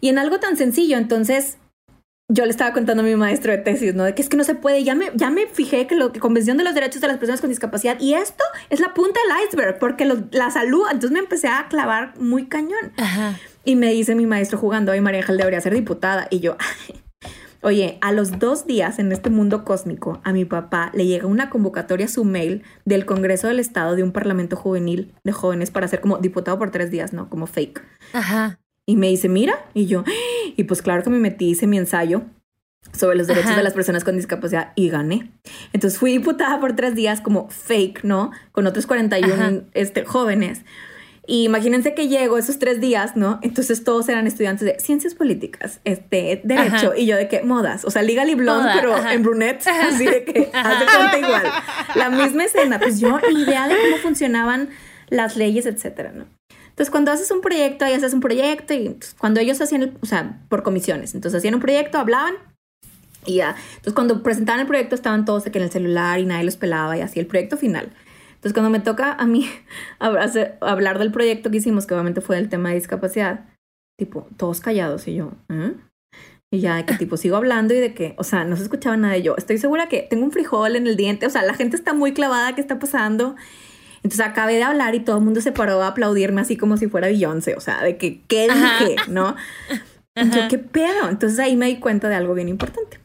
[0.00, 1.58] y en algo tan sencillo, entonces
[2.28, 4.04] yo le estaba contando a mi maestro de tesis, ¿no?
[4.04, 6.20] De que es que no se puede, ya me, ya me fijé que lo que
[6.20, 9.46] Convención de los Derechos de las Personas con Discapacidad y esto es la punta del
[9.46, 12.92] iceberg, porque la salud, entonces me empecé a clavar muy cañón.
[13.64, 16.26] Y me dice mi maestro jugando, ay, María Ángel debería ser diputada.
[16.30, 16.56] Y yo,
[17.62, 21.50] Oye, a los dos días en este mundo cósmico, a mi papá le llega una
[21.50, 25.88] convocatoria a su mail del Congreso del Estado de un Parlamento Juvenil de jóvenes para
[25.88, 27.28] ser como diputado por tres días, ¿no?
[27.28, 27.82] Como fake.
[28.12, 28.60] Ajá.
[28.86, 30.04] Y me dice, mira, y yo,
[30.56, 32.22] y pues claro que me metí, hice mi ensayo
[32.92, 35.30] sobre los derechos de las personas con discapacidad y gané.
[35.72, 38.30] Entonces fui diputada por tres días como fake, ¿no?
[38.52, 40.62] Con otros 41 este, jóvenes.
[41.26, 43.40] Y imagínense que llego esos tres días, ¿no?
[43.42, 47.90] Entonces todos eran estudiantes de ciencias políticas, este, derecho, y yo de que modas, o
[47.90, 51.42] sea, Legally Blonde, pero en brunette, así de que hace cuenta igual.
[51.96, 54.68] La misma escena, pues yo ni idea de cómo funcionaban
[55.08, 56.26] las leyes, etcétera, ¿no?
[56.76, 59.96] Entonces, cuando haces un proyecto, ahí haces un proyecto y pues, cuando ellos hacían, el,
[60.02, 62.34] o sea, por comisiones, entonces hacían un proyecto, hablaban
[63.24, 63.56] y ya.
[63.76, 66.94] Entonces, cuando presentaban el proyecto, estaban todos aquí en el celular y nadie los pelaba
[66.98, 67.94] y así el proyecto final.
[68.34, 69.48] Entonces, cuando me toca a mí
[70.60, 73.46] hablar del proyecto que hicimos, que obviamente fue el tema de discapacidad,
[73.98, 75.72] tipo, todos callados y yo, ¿eh?
[76.52, 78.98] Y ya de que tipo sigo hablando y de que, o sea, no se escuchaba
[78.98, 79.34] nada de yo.
[79.38, 82.12] Estoy segura que tengo un frijol en el diente, o sea, la gente está muy
[82.12, 83.34] clavada, ¿qué está pasando?
[84.06, 86.86] Entonces acabé de hablar y todo el mundo se paró a aplaudirme así como si
[86.86, 88.94] fuera Beyoncé, o sea, de que, ¿qué dije?
[89.08, 89.34] ¿No?
[90.14, 91.08] yo, ¿qué pedo?
[91.08, 93.00] Entonces ahí me di cuenta de algo bien importante.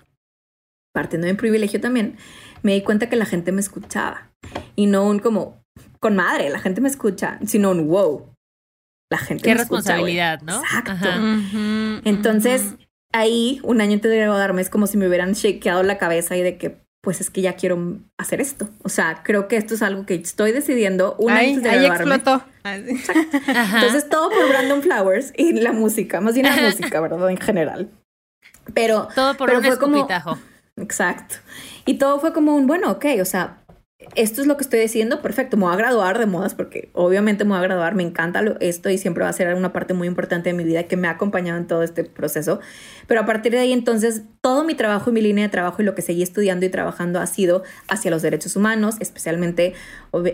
[0.93, 2.17] Partiendo de mi privilegio también,
[2.61, 4.29] me di cuenta que la gente me escuchaba
[4.75, 5.63] y no un como
[5.99, 8.35] con madre, la gente me escucha, sino un wow.
[9.09, 10.61] La gente Qué responsabilidad, ¿no?
[10.61, 11.09] Exacto.
[12.05, 12.75] Entonces,
[13.11, 16.43] ahí, un año antes de graduarme, es como si me hubieran shakeado la cabeza y
[16.43, 18.69] de que, pues es que ya quiero hacer esto.
[18.83, 21.85] O sea, creo que esto es algo que estoy decidiendo un año antes de ahí
[21.85, 22.43] explotó.
[22.63, 27.29] Entonces, todo por Brandon Flowers y la música, más bien la música, ¿verdad?
[27.29, 27.89] En general.
[28.73, 29.07] Pero.
[29.15, 30.37] Todo por un escupitajo.
[30.77, 31.35] exacto.
[31.85, 33.57] Y todo fue como un, bueno, ok, o sea,
[34.15, 37.43] esto es lo que estoy diciendo, perfecto, me voy a graduar de modas porque obviamente
[37.43, 40.07] me voy a graduar, me encanta esto y siempre va a ser una parte muy
[40.07, 42.59] importante de mi vida que me ha acompañado en todo este proceso.
[43.07, 45.85] Pero a partir de ahí entonces todo mi trabajo y mi línea de trabajo y
[45.85, 49.73] lo que seguí estudiando y trabajando ha sido hacia los derechos humanos, especialmente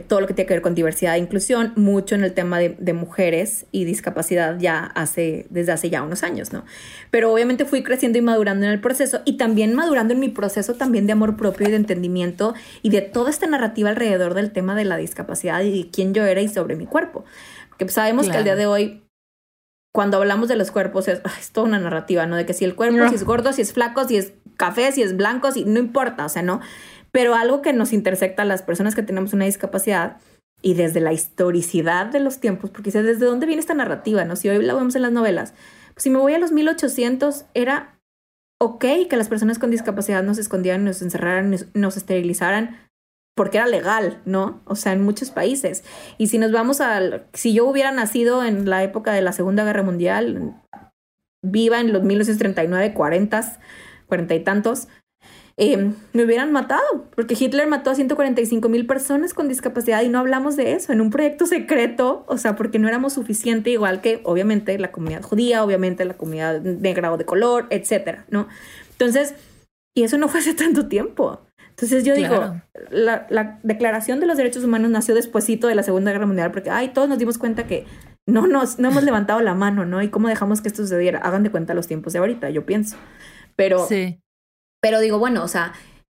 [0.07, 2.75] todo lo que tiene que ver con diversidad e inclusión, mucho en el tema de,
[2.79, 6.63] de mujeres y discapacidad ya hace, desde hace ya unos años, ¿no?
[7.11, 10.75] Pero obviamente fui creciendo y madurando en el proceso y también madurando en mi proceso
[10.75, 14.75] también de amor propio y de entendimiento y de toda esta narrativa alrededor del tema
[14.75, 17.25] de la discapacidad y de quién yo era y sobre mi cuerpo.
[17.69, 19.03] Porque sabemos que al día de hoy,
[19.93, 22.35] cuando hablamos de los cuerpos, es, es, toda una narrativa, ¿no?
[22.35, 25.01] De que si el cuerpo, si es gordo, si es flaco, si es café, si
[25.01, 26.61] es blanco, si no importa, o sea, ¿no?
[27.11, 30.17] Pero algo que nos intersecta a las personas que tenemos una discapacidad
[30.61, 34.25] y desde la historicidad de los tiempos, porque dice, ¿desde dónde viene esta narrativa?
[34.25, 34.35] ¿no?
[34.35, 35.53] Si hoy la vemos en las novelas,
[35.93, 37.99] pues si me voy a los 1800, era
[38.59, 42.86] ok que las personas con discapacidad nos escondieran, nos encerraran, nos, esterilizaran,
[43.37, 44.61] porque era legal, ¿no?
[44.65, 45.85] O sea, en muchos países.
[46.17, 46.99] Y si nos vamos a,
[47.33, 50.59] si yo hubiera nacido en la época de la Segunda Guerra Mundial,
[51.41, 53.59] viva en los 1939, 40,
[54.07, 54.87] cuarenta y tantos,
[55.59, 60.19] eh, me hubieran matado, porque Hitler mató a 145 mil personas con discapacidad y no
[60.19, 64.21] hablamos de eso en un proyecto secreto, o sea, porque no éramos suficiente, igual que
[64.23, 68.47] obviamente la comunidad judía, obviamente la comunidad negra o de color, etcétera, ¿no?
[68.91, 69.35] Entonces,
[69.95, 71.46] y eso no fue hace tanto tiempo.
[71.77, 72.59] Entonces yo digo,
[72.89, 76.71] la, la, Declaración de los Derechos Humanos nació despuesito de la Segunda Guerra Mundial, porque,
[76.71, 77.85] ay, todos nos dimos cuenta que
[78.25, 80.01] no, nos, no hemos levantado la mano, ¿no?
[80.01, 81.19] Y cómo dejamos que esto sucediera.
[81.19, 82.97] Hagan de cuenta los tiempos de ahorita, yo pienso.
[83.55, 84.19] Pero sí.
[84.81, 85.73] Pero digo, bueno, o sea,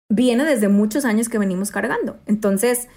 [0.10, 2.18] viene desde muchos años que venimos cargando.
[2.28, 2.88] Entonces,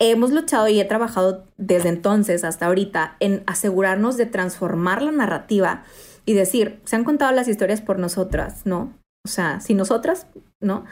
[0.00, 5.82] hemos luchado y he trabajado desde entonces hasta ahorita en asegurarnos de transformar la narrativa
[6.24, 8.96] y decir, se han contado las historias por nosotras, ¿no?
[9.24, 10.28] O sea, si nosotras,
[10.60, 10.84] ¿no?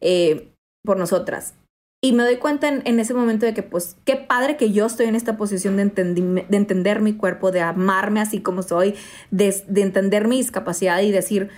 [0.00, 0.52] Eh,
[0.84, 1.54] por nosotras.
[2.02, 5.06] Y me doy cuenta en, ese momento de que, pues, qué padre que yo estoy
[5.06, 8.94] en esta posición de, de entender mi cuerpo, de amarme así como soy,
[9.30, 11.50] de, de entender mi discapacidad y decir,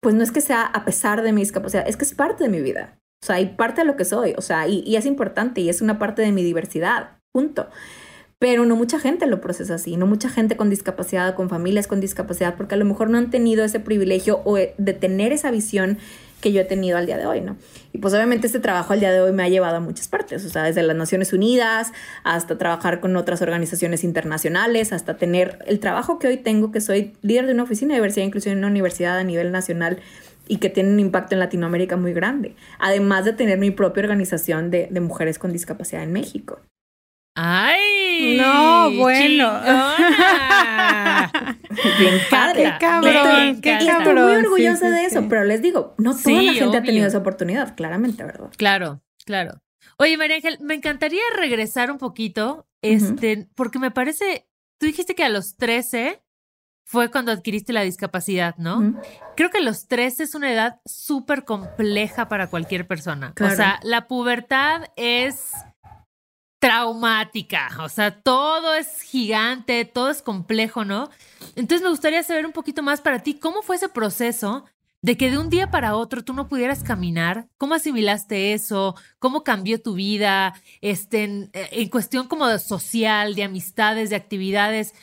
[0.00, 2.50] pues no es que sea a pesar de mi discapacidad, es que es parte de
[2.50, 2.98] mi vida.
[3.22, 4.34] O sea, y parte de lo que soy.
[4.36, 7.10] O sea, y, y es importante y es una parte de mi diversidad.
[7.32, 7.68] Punto.
[8.40, 12.00] Pero no mucha gente lo procesa así, no mucha gente con discapacidad, con familias con
[12.00, 15.98] discapacidad, porque a lo mejor no han tenido ese privilegio o de tener esa visión
[16.42, 17.56] que yo he tenido al día de hoy, ¿no?
[17.92, 20.44] Y pues obviamente este trabajo al día de hoy me ha llevado a muchas partes,
[20.44, 21.92] o sea, desde las Naciones Unidas
[22.24, 27.14] hasta trabajar con otras organizaciones internacionales, hasta tener el trabajo que hoy tengo, que soy
[27.22, 30.00] líder de una oficina de diversidad e inclusión en una universidad a nivel nacional
[30.48, 34.70] y que tiene un impacto en Latinoamérica muy grande, además de tener mi propia organización
[34.70, 36.60] de, de mujeres con discapacidad en México.
[37.36, 38.01] ¡Ay!
[38.36, 39.60] No, bueno.
[41.98, 42.62] Bien padre.
[42.64, 46.52] Qué cabrón, qué y estoy muy orgullosa de eso, pero les digo, no toda la
[46.52, 48.50] gente ha tenido esa oportunidad, claramente, ¿verdad?
[48.56, 49.62] Claro, claro.
[49.98, 54.48] Oye, María Ángel, me encantaría regresar un poquito, este, porque me parece,
[54.78, 56.22] tú dijiste que a los 13
[56.84, 59.00] fue cuando adquiriste la discapacidad, ¿no?
[59.36, 63.32] Creo que los 13 es una edad súper compleja para cualquier persona.
[63.40, 65.52] O sea, la pubertad es
[66.62, 71.10] traumática, o sea, todo es gigante, todo es complejo, ¿no?
[71.56, 74.64] Entonces me gustaría saber un poquito más para ti, ¿cómo fue ese proceso
[75.00, 77.48] de que de un día para otro tú no pudieras caminar?
[77.58, 78.94] ¿Cómo asimilaste eso?
[79.18, 80.54] ¿Cómo cambió tu vida?
[80.80, 84.94] Este, en, en cuestión como de social, de amistades, de actividades.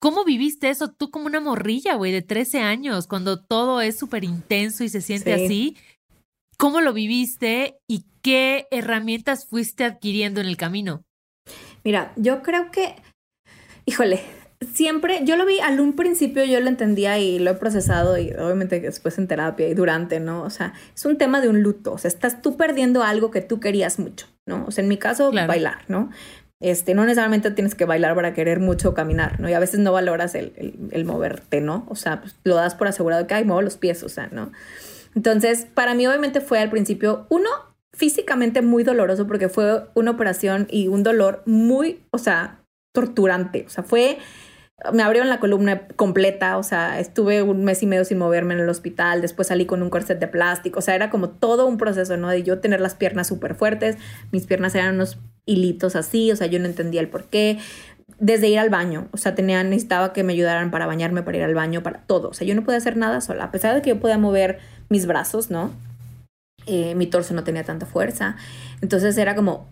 [0.00, 4.24] ¿Cómo viviste eso tú como una morrilla, güey, de 13 años, cuando todo es súper
[4.24, 5.78] intenso y se siente así?
[6.60, 11.04] ¿Cómo lo viviste y qué herramientas fuiste adquiriendo en el camino?
[11.84, 12.96] Mira, yo creo que,
[13.86, 14.20] híjole,
[14.74, 18.32] siempre, yo lo vi al un principio, yo lo entendía y lo he procesado y
[18.32, 20.42] obviamente después en terapia y durante, ¿no?
[20.42, 23.40] O sea, es un tema de un luto, o sea, estás tú perdiendo algo que
[23.40, 24.66] tú querías mucho, ¿no?
[24.66, 26.10] O sea, en mi caso, bailar, ¿no?
[26.60, 29.48] Este, no necesariamente tienes que bailar para querer mucho caminar, ¿no?
[29.48, 30.52] Y a veces no valoras el,
[30.90, 31.86] el, moverte, ¿no?
[31.88, 34.52] O sea, pues, lo das por asegurado que, ay, muevo los pies, o sea, ¿no?
[35.14, 37.48] Entonces, para mí obviamente fue al principio, uno,
[37.92, 42.60] físicamente muy doloroso porque fue una operación y un dolor muy, o sea,
[42.92, 43.64] torturante.
[43.66, 44.18] O sea, fue,
[44.92, 48.60] me abrieron la columna completa, o sea, estuve un mes y medio sin moverme en
[48.60, 51.76] el hospital, después salí con un corset de plástico, o sea, era como todo un
[51.76, 52.28] proceso, ¿no?
[52.28, 53.96] De yo tener las piernas súper fuertes,
[54.32, 57.58] mis piernas eran unos hilitos así, o sea, yo no entendía el por qué
[58.18, 61.44] desde ir al baño, o sea, tenía, necesitaba que me ayudaran para bañarme, para ir
[61.44, 63.82] al baño, para todo, o sea, yo no podía hacer nada sola, a pesar de
[63.82, 65.72] que yo podía mover mis brazos, ¿no?
[66.66, 68.36] Eh, mi torso no tenía tanta fuerza,
[68.80, 69.68] entonces era como,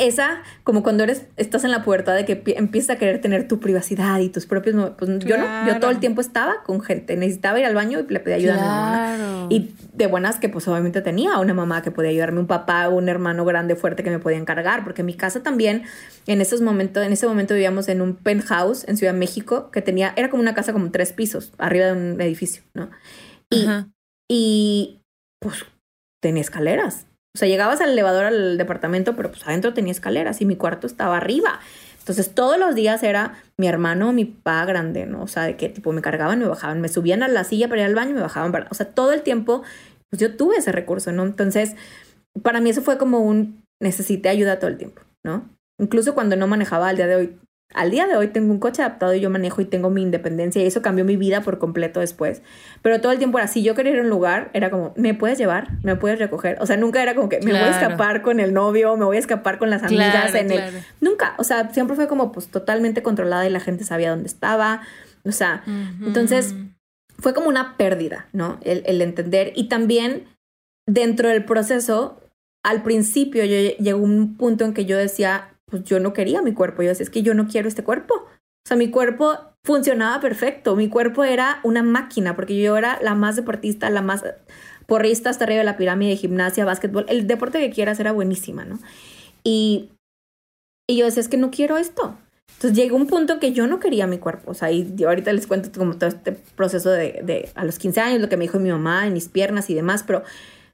[0.00, 3.60] esa, como cuando eres, estás en la puerta de que empiezas a querer tener tu
[3.60, 7.60] privacidad y tus propios, pues yo no, yo todo el tiempo estaba con gente, necesitaba
[7.60, 9.46] ir al baño y le pedía ayuda a mi mamá.
[9.50, 13.10] Y de buenas que pues obviamente tenía una mamá que podía ayudarme, un papá, un
[13.10, 15.82] hermano grande, fuerte que me podía encargar, porque en mi casa también,
[16.26, 19.82] en esos momentos, en ese momento vivíamos en un penthouse en Ciudad de México que
[19.82, 22.90] tenía, era como una casa como tres pisos, arriba de un edificio, ¿no?
[23.50, 23.66] Y,
[24.30, 25.00] y
[25.40, 25.66] pues
[26.22, 27.06] tenía escaleras.
[27.34, 30.86] O sea, llegabas al elevador al departamento, pero pues adentro tenía escaleras y mi cuarto
[30.86, 31.60] estaba arriba.
[32.00, 35.22] Entonces todos los días era mi hermano mi papá grande, ¿no?
[35.22, 37.82] O sea, de que tipo me cargaban, me bajaban, me subían a la silla para
[37.82, 38.50] ir al baño me bajaban.
[38.52, 38.66] Para...
[38.70, 39.62] O sea, todo el tiempo,
[40.08, 41.24] pues yo tuve ese recurso, ¿no?
[41.24, 41.76] Entonces,
[42.42, 45.48] para mí eso fue como un necesité ayuda todo el tiempo, ¿no?
[45.78, 47.38] Incluso cuando no manejaba al día de hoy,
[47.72, 50.62] al día de hoy tengo un coche adaptado y yo manejo y tengo mi independencia
[50.62, 52.42] y eso cambió mi vida por completo después.
[52.82, 55.14] Pero todo el tiempo era, si yo quería ir a un lugar, era como, ¿me
[55.14, 55.68] puedes llevar?
[55.82, 56.58] ¿Me puedes recoger?
[56.60, 59.16] O sea, nunca era como que me voy a escapar con el novio, me voy
[59.16, 60.62] a escapar con las amigas en el...
[61.00, 64.82] Nunca, o sea, siempre fue como pues totalmente controlada y la gente sabía dónde estaba.
[65.24, 65.62] O sea,
[66.04, 66.54] entonces
[67.18, 68.58] fue como una pérdida, ¿no?
[68.62, 69.52] El, el entender.
[69.54, 70.24] Y también
[70.86, 72.20] dentro del proceso,
[72.64, 76.52] al principio yo llegó un punto en que yo decía, pues yo no quería mi
[76.52, 76.82] cuerpo.
[76.82, 78.14] Yo decía, es que yo no quiero este cuerpo.
[78.14, 80.76] O sea, mi cuerpo funcionaba perfecto.
[80.76, 84.24] Mi cuerpo era una máquina porque yo era la más deportista, la más
[84.86, 87.06] porrista hasta arriba de la pirámide, de gimnasia, básquetbol.
[87.08, 88.78] El deporte que quieras era buenísima, ¿no?
[89.44, 89.90] Y,
[90.88, 92.16] y yo decía, es que no quiero esto.
[92.54, 94.50] Entonces llegó un punto que yo no quería mi cuerpo.
[94.50, 98.00] O sea, y ahorita les cuento como todo este proceso de, de a los 15
[98.00, 100.22] años, lo que me dijo mi mamá en mis piernas y demás, pero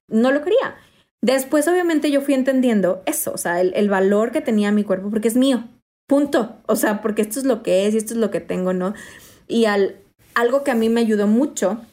[0.08, 0.76] no lo quería.
[1.26, 5.26] Después, obviamente, yo fui entendiendo eso, o sea, el, valor que tenía mi cuerpo, porque
[5.26, 5.64] es mío,
[6.06, 6.56] punto.
[6.66, 8.94] O sea, porque esto es lo que es y esto es lo que tengo, ¿no?
[9.48, 9.96] Y al,
[10.36, 11.84] algo que a mí me ayudó mucho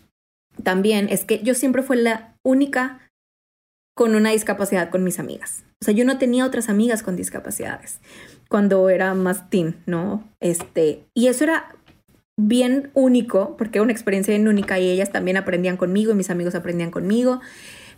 [0.62, 3.10] también es que yo siempre fui la única
[3.96, 5.64] con una discapacidad con mis amigas.
[5.82, 8.02] O sea, yo no tenía otras amigas con discapacidades
[8.50, 10.24] cuando era más teen, ¿no?
[10.42, 11.76] Este, y eso era
[12.38, 16.30] bien único, porque era una experiencia bien única y ellas también aprendían conmigo y mis
[16.30, 17.42] amigos aprendían conmigo.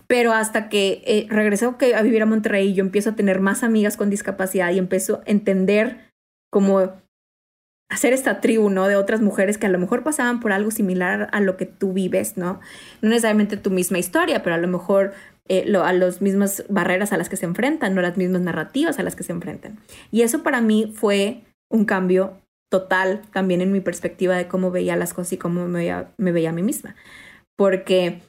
[0.07, 3.97] Pero hasta que eh, regresé a vivir a Monterrey, yo empiezo a tener más amigas
[3.97, 6.11] con discapacidad y empiezo a entender
[6.51, 6.93] cómo
[7.89, 8.87] hacer esta tribu, ¿no?
[8.87, 11.93] De otras mujeres que a lo mejor pasaban por algo similar a lo que tú
[11.93, 12.59] vives, ¿no?
[13.01, 15.13] No necesariamente tu misma historia, pero a lo mejor
[15.47, 19.03] eh, a las mismas barreras a las que se enfrentan, no las mismas narrativas a
[19.03, 19.79] las que se enfrentan.
[20.11, 22.41] Y eso para mí fue un cambio
[22.71, 26.31] total también en mi perspectiva de cómo veía las cosas y cómo me veía, me
[26.31, 26.95] veía a mí misma.
[27.55, 28.21] Porque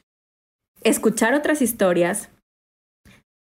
[0.82, 2.30] escuchar otras historias,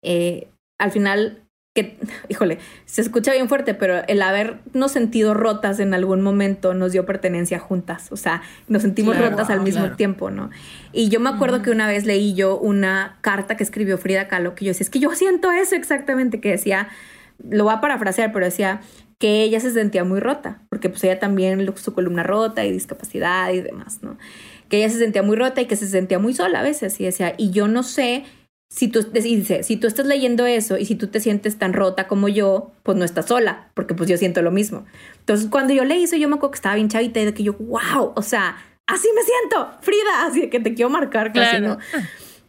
[0.03, 1.43] eh, al final,
[1.75, 1.97] que,
[2.29, 7.07] híjole, se escucha bien fuerte, pero el habernos sentido rotas en algún momento nos dio
[7.07, 10.51] pertenencia juntas, o sea, nos sentimos rotas al mismo tiempo, ¿no?
[10.93, 14.55] Y yo me acuerdo que una vez leí yo una carta que escribió Frida Kahlo,
[14.55, 16.89] que yo decía, es que yo siento eso exactamente, que decía,
[17.49, 18.81] lo voy a parafrasear, pero decía
[19.19, 23.53] que ella se sentía muy rota, porque pues ella también su columna rota y discapacidad
[23.53, 24.19] y demás, ¿no?
[24.73, 26.99] Que ella se sentía muy rota y que se sentía muy sola a veces.
[26.99, 28.25] Y decía, y yo no sé
[28.71, 32.09] si tú, dice, si tú estás leyendo eso y si tú te sientes tan rota
[32.09, 34.87] como yo, pues no estás sola, porque pues yo siento lo mismo.
[35.19, 37.43] Entonces, cuando yo leí eso, yo me acuerdo que estaba bien chavita y de que
[37.43, 38.57] yo, wow, o sea,
[38.87, 41.77] así me siento, Frida, así que te quiero marcar casi, ¿no?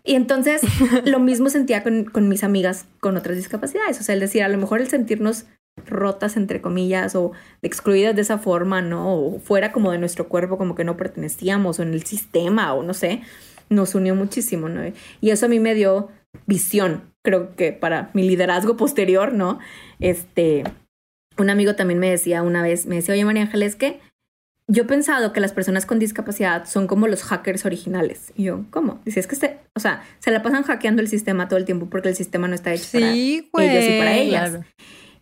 [0.05, 0.61] Y entonces
[1.03, 3.99] lo mismo sentía con, con, mis amigas con otras discapacidades.
[3.99, 5.43] O sea, el decir, a lo mejor el sentirnos
[5.85, 7.31] rotas, entre comillas, o
[7.61, 9.15] excluidas de esa forma, ¿no?
[9.15, 12.83] O fuera como de nuestro cuerpo, como que no pertenecíamos, o en el sistema, o
[12.83, 13.21] no sé,
[13.69, 14.81] nos unió muchísimo, ¿no?
[15.21, 16.09] Y eso a mí me dio
[16.45, 19.59] visión, creo que para mi liderazgo posterior, ¿no?
[19.99, 20.63] Este,
[21.37, 23.99] un amigo también me decía una vez, me decía, oye María Ángeles, que
[24.67, 28.31] yo he pensado que las personas con discapacidad son como los hackers originales.
[28.35, 29.01] Y yo, ¿cómo?
[29.03, 31.87] Dice, es que se, o sea, se la pasan hackeando el sistema todo el tiempo
[31.89, 34.59] porque el sistema no está hecho para ellos y para ellas.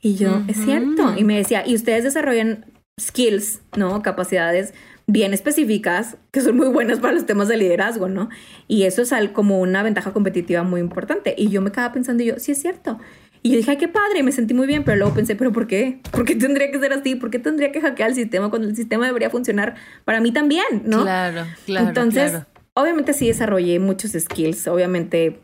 [0.01, 1.13] Y yo, es cierto.
[1.15, 2.65] Y me decía, y ustedes desarrollan
[2.99, 4.01] skills, ¿no?
[4.01, 4.73] Capacidades
[5.07, 8.29] bien específicas que son muy buenas para los temas de liderazgo, ¿no?
[8.67, 11.35] Y eso es como una ventaja competitiva muy importante.
[11.37, 12.99] Y yo me quedaba pensando, y yo, sí es cierto.
[13.43, 15.51] Y yo dije, ay, qué padre, y me sentí muy bien, pero luego pensé, ¿pero
[15.51, 15.99] por qué?
[16.11, 17.15] ¿Por qué tendría que ser así?
[17.15, 20.83] ¿Por qué tendría que hackear el sistema cuando el sistema debería funcionar para mí también,
[20.85, 21.01] ¿no?
[21.01, 21.87] Claro, claro.
[21.87, 22.33] Entonces,
[22.75, 24.67] obviamente sí desarrollé muchos skills.
[24.67, 25.41] Obviamente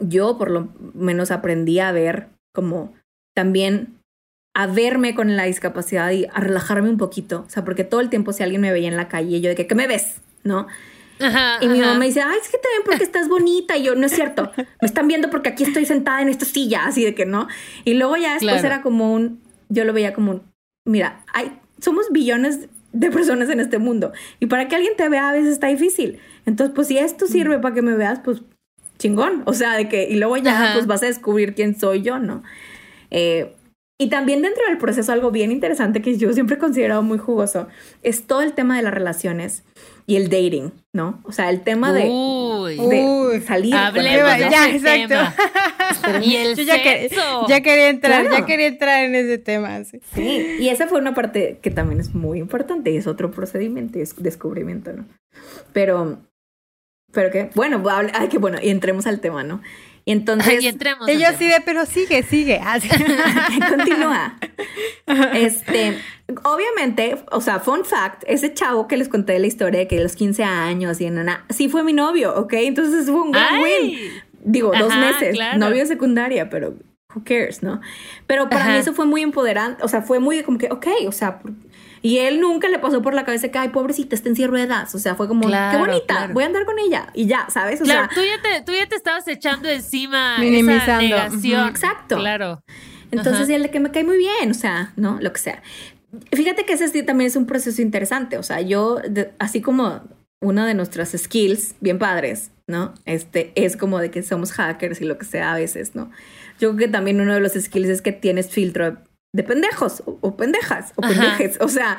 [0.00, 2.94] yo por lo menos aprendí a ver como
[3.34, 3.98] también
[4.54, 7.44] a verme con la discapacidad y a relajarme un poquito.
[7.46, 9.56] O sea, porque todo el tiempo si alguien me veía en la calle, yo de
[9.56, 10.20] que, ¿qué me ves?
[10.44, 10.66] ¿No?
[11.60, 13.76] y mi mamá me dice, ay, es que te ven porque estás bonita.
[13.76, 16.86] Y yo, no es cierto, me están viendo porque aquí estoy sentada en esta silla,
[16.86, 17.48] así de que no.
[17.84, 20.42] Y luego ya después era como un, yo lo veía como un,
[20.84, 24.12] mira, hay, somos billones de personas en este mundo.
[24.40, 26.20] Y para que alguien te vea a veces está difícil.
[26.46, 28.42] Entonces, pues si esto sirve para que me veas, pues
[28.98, 29.42] chingón.
[29.46, 32.42] O sea, de que, y luego ya pues vas a descubrir quién soy yo, ¿no?
[33.16, 33.54] Eh,
[33.96, 37.68] y también dentro del proceso algo bien interesante que yo siempre he considerado muy jugoso
[38.02, 39.62] es todo el tema de las relaciones
[40.04, 41.20] y el dating, ¿no?
[41.22, 43.70] O sea, el tema de, de salir.
[43.70, 45.14] ya, exacto.
[46.22, 46.76] y el ya,
[47.48, 49.82] ya, quería entrar, ya quería entrar en ese tema.
[49.84, 50.00] Sí.
[50.58, 54.16] y esa fue una parte que también es muy importante y es otro procedimiento, es
[54.16, 55.06] descubrimiento, ¿no?
[55.72, 56.18] Pero,
[57.12, 57.80] pero que, bueno,
[58.12, 59.62] ay, que bueno, y entremos al tema, ¿no?
[60.04, 60.62] Y entonces.
[61.08, 62.60] ella sí de, pero sigue, sigue.
[62.64, 62.88] Así.
[63.68, 64.36] Continúa.
[65.34, 65.98] Este,
[66.44, 70.14] obviamente, o sea, fun fact, ese chavo que les conté la historia de que los
[70.14, 72.52] 15 años y nana, sí fue mi novio, ¿ok?
[72.54, 73.98] Entonces fue un gran win.
[74.46, 76.74] Digo, dos meses, novio secundaria, pero
[77.14, 77.80] who cares, ¿no?
[78.26, 81.12] Pero para mí eso fue muy empoderante, o sea, fue muy como que, ok, o
[81.12, 81.40] sea,
[82.04, 84.94] y él nunca le pasó por la cabeza que, ay, pobrecita, está en silla ruedas.
[84.94, 87.08] O sea, fue como, qué bonita, voy a andar con ella.
[87.14, 87.80] Y ya, ¿sabes?
[87.80, 91.66] O claro, sea, tú ya, te, tú ya te estabas echando encima esa negación.
[91.66, 92.18] Exacto.
[92.18, 92.62] Claro.
[93.10, 95.16] Entonces, y el de que me cae muy bien, o sea, ¿no?
[95.22, 95.62] Lo que sea.
[96.30, 98.36] Fíjate que ese también es un proceso interesante.
[98.36, 99.00] O sea, yo,
[99.38, 100.02] así como
[100.42, 102.92] una de nuestras skills bien padres, ¿no?
[103.06, 106.10] Este es como de que somos hackers y lo que sea a veces, ¿no?
[106.60, 108.98] Yo creo que también uno de los skills es que tienes filtro
[109.34, 111.58] de pendejos o, pendejas o pendejes.
[111.60, 111.98] O sea,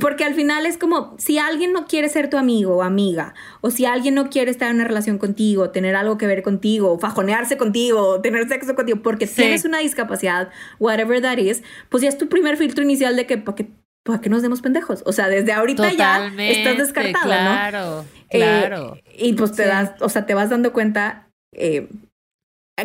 [0.00, 3.70] porque al final es como si alguien no quiere ser tu amigo o amiga, o
[3.70, 6.98] si alguien no quiere estar en una relación contigo, tener algo que ver contigo, o
[6.98, 12.10] fajonearse contigo, o tener sexo contigo, porque tienes una discapacidad, whatever that is, pues ya
[12.10, 13.70] es tu primer filtro inicial de que para que,
[14.04, 15.02] para que nos demos pendejos.
[15.06, 20.10] O sea, desde ahorita ya estás descartado, claro, eh, Claro, y pues te das, o
[20.10, 21.88] sea, te vas dando cuenta eh,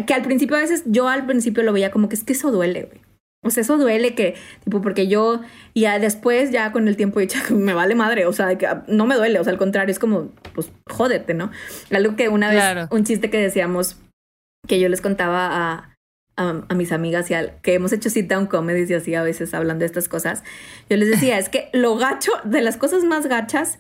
[0.08, 2.50] que al principio a veces, yo al principio lo veía como que es que eso
[2.50, 3.03] duele, güey.
[3.44, 5.42] O sea, eso duele que, tipo, porque yo
[5.76, 9.16] ya después, ya con el tiempo, ya me vale madre, o sea, que no me
[9.16, 11.52] duele, o sea, al contrario, es como, pues, jódete, ¿no?
[11.92, 14.00] Algo que una vez, un chiste que decíamos,
[14.68, 15.94] que yo les contaba a,
[16.38, 19.54] a, mis amigas y al, que hemos hecho sit down comedies y así a veces
[19.54, 20.44] hablando de estas cosas,
[20.90, 23.80] yo les decía, es que lo gacho, de las cosas más gachas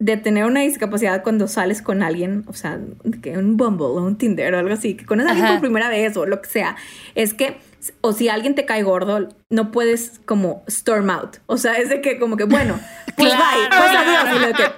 [0.00, 2.80] de tener una discapacidad cuando sales con alguien, o sea,
[3.22, 5.90] que un Bumble o un Tinder o algo así, que conoces a alguien por primera
[5.90, 6.76] vez o lo que sea,
[7.14, 7.58] es que
[8.00, 11.36] o si alguien te cae gordo, no puedes como storm out.
[11.46, 12.78] O sea, es de que como que, bueno,
[13.16, 14.72] pues bye, pues adiós.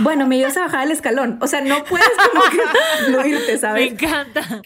[0.00, 1.38] bueno, me ibas a bajar el escalón.
[1.40, 2.58] O sea, no puedes como que
[3.06, 3.92] fluirte, ¿sabes?
[3.92, 4.42] Me encanta.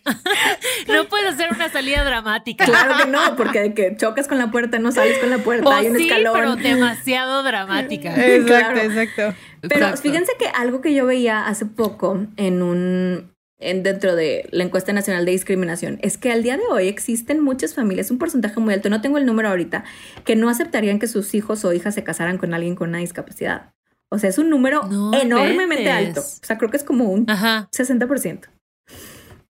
[0.87, 2.65] No puedes hacer una salida dramática.
[2.65, 5.77] Claro que no, porque de que chocas con la puerta, no sales con la puerta,
[5.77, 6.33] hay un sí, escalón.
[6.35, 8.15] pero demasiado dramática.
[8.17, 9.35] Exacto, exacto.
[9.61, 14.65] Pero fíjense que algo que yo veía hace poco en un en, dentro de la
[14.65, 18.61] encuesta nacional de discriminación es que al día de hoy existen muchas familias, un porcentaje
[18.61, 19.85] muy alto, no tengo el número ahorita,
[20.25, 23.73] que no aceptarían que sus hijos o hijas se casaran con alguien con una discapacidad.
[24.11, 24.83] O sea, es un número
[25.21, 26.21] enormemente alto.
[26.21, 28.41] O sea, creo que es como un 60%.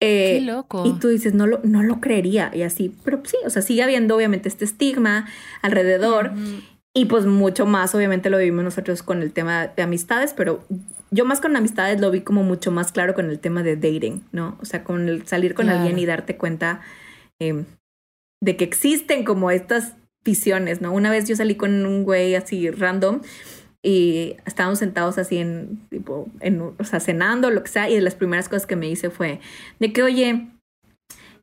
[0.00, 0.84] Eh, Qué loco.
[0.84, 3.84] Y tú dices, no lo, no lo creería y así, pero sí, o sea, sigue
[3.84, 5.28] habiendo obviamente este estigma
[5.62, 6.32] alrededor.
[6.94, 10.66] Y pues mucho más, obviamente lo vivimos nosotros con el tema de amistades, pero
[11.12, 14.24] yo más con amistades lo vi como mucho más claro con el tema de dating,
[14.32, 14.58] ¿no?
[14.60, 16.80] O sea, con el salir con alguien y darte cuenta
[17.38, 17.66] em,
[18.42, 19.94] de que existen como estas
[20.24, 20.92] visiones, ¿no?
[20.92, 23.20] Una vez yo salí con un güey así random
[23.84, 28.00] y estábamos sentados así en, tipo, en, o sea, cenando, lo que sea, y de
[28.00, 29.40] las primeras cosas que me hice fue
[29.80, 30.48] de que, oye,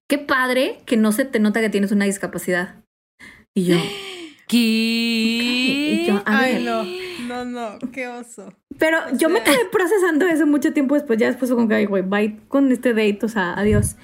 [0.10, 2.84] qué padre que no se te nota que tienes una discapacidad.
[3.56, 3.76] Y yo...
[4.48, 6.12] ¿Qué?
[6.26, 6.84] Ay, no,
[7.28, 8.52] no, no, qué oso.
[8.80, 12.02] Pero yo me quedé procesando eso mucho tiempo después, ya después con que, ay, güey,
[12.02, 13.98] bye con este date, o sea, adiós.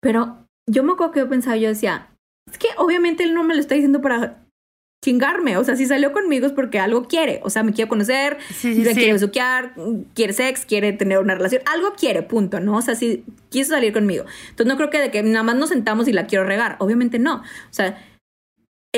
[0.00, 2.08] Pero yo me acuerdo que yo pensaba, yo decía,
[2.50, 4.42] es que obviamente él no me lo está diciendo para
[5.04, 8.38] chingarme, o sea, si salió conmigo es porque algo quiere, o sea, me quiere conocer,
[8.60, 9.74] quiere besuquear,
[10.14, 12.76] quiere sex, quiere tener una relación, algo quiere, punto, ¿no?
[12.78, 14.24] O sea, si quiso salir conmigo.
[14.48, 17.18] Entonces no creo que de que nada más nos sentamos y la quiero regar, obviamente
[17.18, 17.36] no.
[17.36, 18.02] O sea,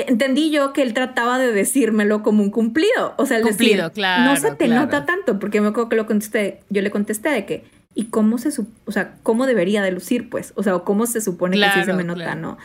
[0.07, 3.13] entendí yo que él trataba de decírmelo como un cumplido.
[3.17, 5.95] O sea, el cumplido, decir, claro, no se te nota tanto, porque me acuerdo que
[5.95, 8.49] lo contesté, yo le contesté de que, ¿y cómo se,
[8.85, 10.53] o sea, cómo debería de lucir, pues?
[10.55, 12.57] O sea, o cómo se supone que sí se me nota, ¿no?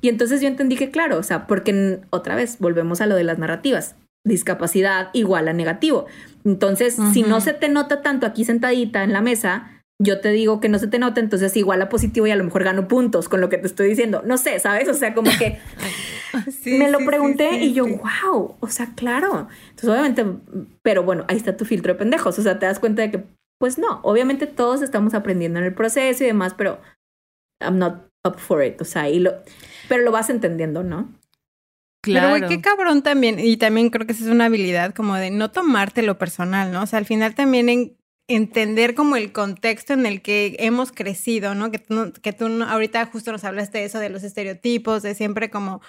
[0.00, 3.24] Y entonces yo entendí que, claro, o sea, porque otra vez volvemos a lo de
[3.24, 3.96] las narrativas.
[4.24, 6.06] Discapacidad igual a negativo.
[6.44, 10.60] Entonces, si no se te nota tanto aquí sentadita en la mesa, yo te digo
[10.60, 13.28] que no se te nota, entonces igual a positivo y a lo mejor gano puntos
[13.28, 14.22] con lo que te estoy diciendo.
[14.24, 14.88] No sé, ¿sabes?
[14.88, 15.58] O sea, como que
[16.64, 19.48] me lo pregunté y yo, wow, o sea, claro.
[19.68, 20.24] Entonces, obviamente,
[20.80, 22.38] pero bueno, ahí está tu filtro de pendejos.
[22.38, 23.24] O sea, te das cuenta de que,
[23.58, 26.80] pues no, obviamente todos estamos aprendiendo en el proceso y demás, pero
[27.60, 28.80] I'm not up for it.
[28.80, 29.34] O sea, y lo,
[29.86, 31.12] pero lo vas entendiendo, ¿no?
[32.02, 32.32] Claro.
[32.32, 35.30] Pero, güey, qué cabrón también, y también creo que esa es una habilidad como de
[35.30, 36.84] no tomártelo personal, ¿no?
[36.84, 37.99] O sea, al final también en
[38.34, 41.70] entender como el contexto en el que hemos crecido, ¿no?
[41.70, 45.50] Que tú, que tú ahorita justo nos hablaste de eso, de los estereotipos, de siempre
[45.50, 45.80] como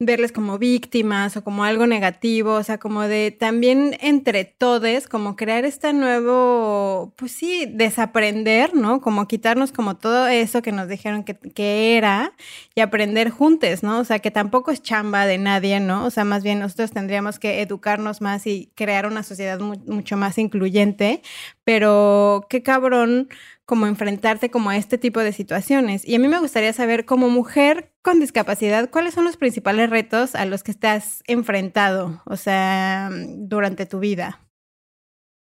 [0.00, 5.36] verles como víctimas o como algo negativo, o sea, como de también entre todos, como
[5.36, 9.00] crear este nuevo, pues sí, desaprender, ¿no?
[9.00, 12.32] Como quitarnos como todo eso que nos dijeron que, que era
[12.74, 14.00] y aprender juntos, ¿no?
[14.00, 16.04] O sea, que tampoco es chamba de nadie, ¿no?
[16.04, 20.38] O sea, más bien nosotros tendríamos que educarnos más y crear una sociedad mucho más
[20.38, 21.22] incluyente,
[21.64, 23.28] pero qué cabrón
[23.66, 26.06] como enfrentarte como a este tipo de situaciones.
[26.06, 30.34] Y a mí me gustaría saber, como mujer con discapacidad, ¿cuáles son los principales retos
[30.34, 34.40] a los que estás enfrentado, o sea, durante tu vida?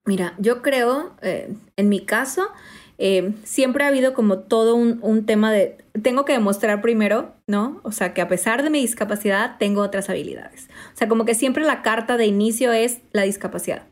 [0.05, 2.47] Mira, yo creo, eh, en mi caso,
[2.97, 7.81] eh, siempre ha habido como todo un, un, tema de, tengo que demostrar primero, ¿no?
[7.83, 10.69] O sea, que a pesar de mi discapacidad, tengo otras habilidades.
[10.93, 13.90] O sea, como que siempre la carta de inicio es la discapacidad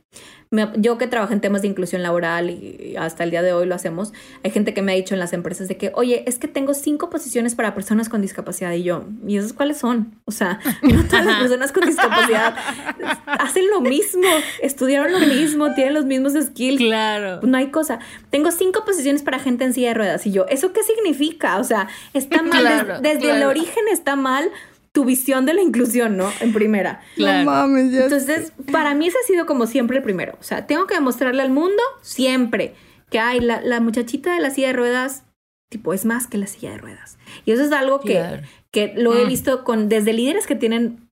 [0.78, 3.76] yo que trabajo en temas de inclusión laboral y hasta el día de hoy lo
[3.76, 6.48] hacemos, hay gente que me ha dicho en las empresas de que, oye, es que
[6.48, 10.16] tengo cinco posiciones para personas con discapacidad y yo, ¿y esas cuáles son?
[10.26, 12.56] O sea, no todas las personas con discapacidad
[13.28, 14.28] hacen lo mismo,
[14.64, 16.82] estudiaron lo mismo, tienen los mismos skills.
[16.82, 17.42] Claro.
[17.44, 18.00] No hay cosa.
[18.32, 21.60] Tengo cinco posiciones para gente en silla de ruedas y yo, ¿eso qué significa?
[21.60, 24.50] O sea, está mal, desde, el origen está mal
[24.92, 26.30] tu visión de la inclusión, ¿no?
[26.40, 27.02] En primera.
[27.18, 30.38] No mames, ya Entonces, para mí ese ha sido como siempre el primero.
[30.40, 32.74] O sea, tengo que demostrarle al mundo siempre
[33.10, 35.24] que hay la, muchachita de la silla de ruedas,
[35.70, 37.18] tipo, es más que la silla de ruedas.
[37.46, 39.28] Y eso es algo que, que lo he mm.
[39.28, 41.10] visto con desde líderes que tienen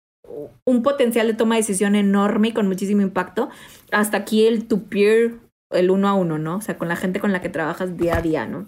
[0.66, 3.50] un potencial de toma de decisión enorme y con muchísimo impacto,
[3.92, 5.36] hasta aquí el tu peer,
[5.72, 6.58] el uno a uno, ¿no?
[6.58, 8.68] O sea, con la gente con la que trabajas día a día, ¿no?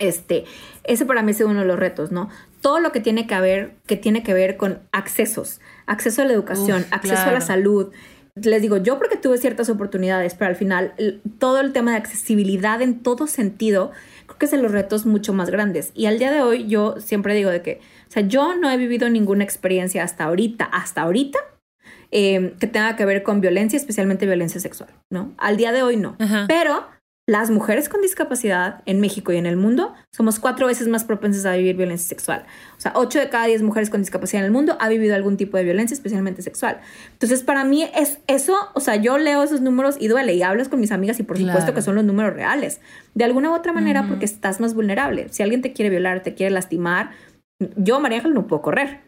[0.00, 0.44] Este,
[0.84, 2.28] ese para mí es uno de los retos, ¿no?
[2.60, 6.32] Todo lo que tiene que ver, que tiene que ver con accesos, acceso a la
[6.32, 7.92] educación, acceso a la salud.
[8.34, 10.94] Les digo, yo porque tuve ciertas oportunidades, pero al final
[11.38, 13.92] todo el tema de accesibilidad en todo sentido,
[14.26, 15.92] creo que es de los retos mucho más grandes.
[15.94, 18.78] Y al día de hoy yo siempre digo de que, o sea, yo no he
[18.78, 21.38] vivido ninguna experiencia hasta ahorita, hasta ahorita,
[22.10, 25.34] eh, que tenga que ver con violencia, especialmente violencia sexual, ¿no?
[25.36, 26.16] Al día de hoy no.
[26.48, 26.86] Pero
[27.30, 31.46] las mujeres con discapacidad en México y en el mundo somos cuatro veces más propensas
[31.46, 32.44] a vivir violencia sexual.
[32.76, 35.36] O sea, ocho de cada diez mujeres con discapacidad en el mundo ha vivido algún
[35.36, 36.80] tipo de violencia, especialmente sexual.
[37.12, 40.68] Entonces, para mí es eso, o sea, yo leo esos números y duele y hablas
[40.68, 42.80] con mis amigas y por supuesto que son los números reales.
[43.14, 45.28] De alguna u otra manera, porque estás más vulnerable.
[45.30, 47.10] Si alguien te quiere violar, te quiere lastimar,
[47.76, 49.02] yo, María Ángel, no puedo correr.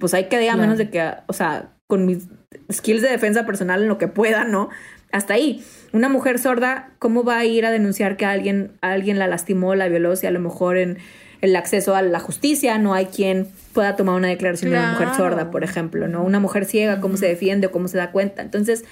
[0.00, 2.26] Pues hay que a menos de que, o sea, con mis
[2.72, 4.68] skills de defensa personal en lo que pueda, ¿no?
[5.12, 5.64] Hasta ahí.
[5.92, 9.88] Una mujer sorda, ¿cómo va a ir a denunciar que alguien, alguien la lastimó, la
[9.88, 10.98] violó, si a lo mejor en
[11.40, 15.08] el acceso a la justicia no hay quien pueda tomar una declaración de una mujer
[15.16, 16.22] sorda, por ejemplo, ¿no?
[16.24, 18.42] Una mujer ciega, ¿cómo se defiende o cómo se da cuenta?
[18.42, 18.84] Entonces,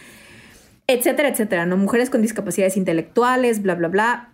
[0.86, 1.76] etcétera, etcétera, ¿no?
[1.76, 4.32] Mujeres con discapacidades intelectuales, bla, bla, bla.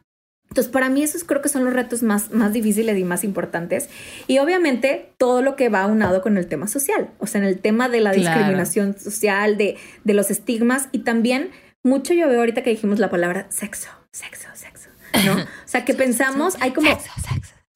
[0.50, 3.88] Entonces, para mí esos creo que son los retos más, más difíciles y más importantes.
[4.26, 7.58] Y obviamente todo lo que va aunado con el tema social, o sea, en el
[7.58, 11.52] tema de la discriminación social, de, de los estigmas y también
[11.84, 14.90] mucho yo veo ahorita que dijimos la palabra sexo, sexo, sexo,
[15.24, 15.36] ¿no?
[15.64, 16.90] O sea, que pensamos, hay como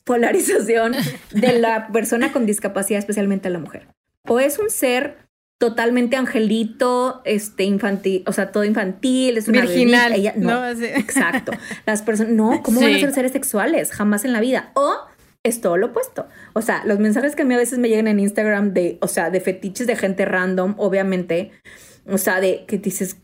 [0.05, 0.95] polarización
[1.33, 3.89] de la persona con discapacidad, especialmente la mujer.
[4.29, 5.27] O es un ser
[5.59, 11.53] totalmente angelito, este infantil, o sea, todo infantil, es una virginal, no, exacto.
[11.87, 13.93] Las personas, no, ¿cómo van a ser seres sexuales?
[13.93, 14.71] Jamás en la vida.
[14.75, 14.95] O
[15.43, 16.27] es todo lo opuesto.
[16.53, 19.09] O sea, los mensajes que a mí a veces me llegan en Instagram de, o
[19.09, 21.53] sea, de fetiches de gente random, obviamente,
[22.07, 23.19] o sea, de que dices,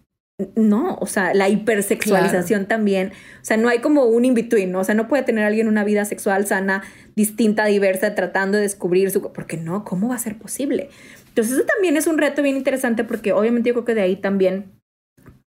[0.57, 4.81] no, o sea, la hipersexualización también, o sea, no hay como un in-between, ¿no?
[4.81, 6.83] O sea, no puede tener alguien una vida sexual sana,
[7.17, 9.21] distinta, diversa, tratando de descubrir su...
[9.33, 10.91] Porque no, ¿cómo va a ser posible?
[11.29, 14.17] Entonces, eso también es un reto bien interesante porque obviamente yo creo que de ahí
[14.17, 14.73] también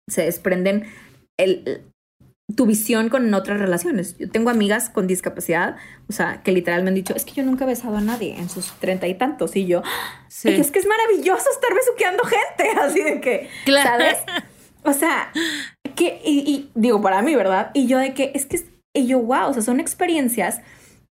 [0.08, 0.84] se desprenden
[1.38, 1.82] el,
[2.54, 4.16] tu visión con otras relaciones.
[4.18, 5.76] Yo tengo amigas con discapacidad,
[6.08, 8.36] o sea, que literalmente me han dicho, es que yo nunca he besado a nadie
[8.38, 9.56] en sus treinta y tantos.
[9.56, 9.82] Y yo,
[10.28, 10.50] sí.
[10.50, 14.18] es que es maravilloso estar besuqueando gente, así de que, ¿sabes?
[14.84, 15.32] O sea,
[15.94, 17.70] que, y, digo, para mí, ¿verdad?
[17.74, 18.60] Y yo de que, es que,
[18.94, 20.60] y yo, wow, o sea, son experiencias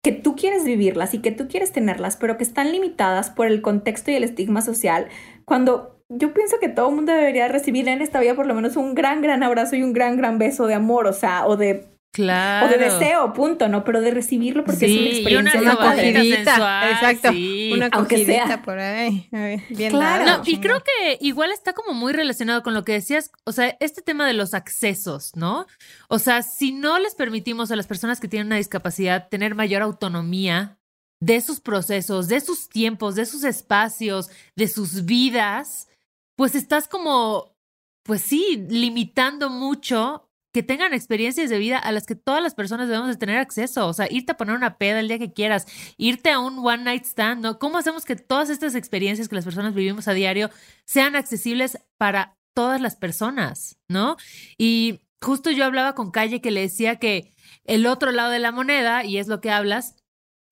[0.02, 3.62] que tú quieres vivirlas y que tú quieres tenerlas, pero que están limitadas por el
[3.62, 5.08] contexto y el estigma social,
[5.46, 8.78] cuando yo pienso que todo el mundo debería recibir en esta vida por lo menos
[8.78, 11.88] un gran, gran abrazo y un gran, gran beso de amor, o sea, o de
[12.12, 12.66] Claro.
[12.66, 13.84] O de deseo, punto, ¿no?
[13.84, 15.62] Pero de recibirlo porque es una experiencia.
[15.62, 16.90] una, acogidita.
[16.92, 17.30] Exacto.
[17.30, 19.30] Una acogidita por ahí.
[19.70, 20.26] Bien claro.
[20.26, 23.78] No, y creo que igual está como muy relacionado con lo que decías, o sea,
[23.80, 25.68] este tema de los accesos, ¿no?
[26.08, 29.84] O sea, si no les permitimos a las personas que tienen una discapacidad tener mayor
[29.84, 30.80] autonomía
[31.22, 35.88] de sus procesos, de sus tiempos, de sus espacios, de sus vidas,
[36.36, 37.56] pues estás como,
[38.04, 42.88] pues sí, limitando mucho que tengan experiencias de vida a las que todas las personas
[42.88, 43.88] debemos de tener acceso.
[43.88, 46.84] O sea, irte a poner una peda el día que quieras, irte a un one
[46.84, 47.60] night stand, ¿no?
[47.60, 50.50] ¿Cómo hacemos que todas estas experiencias que las personas vivimos a diario
[50.86, 54.18] sean accesibles para todas las personas, ¿no?
[54.58, 57.32] Y justo yo hablaba con Calle que le decía que
[57.66, 59.96] el otro lado de la moneda, y es lo que hablas,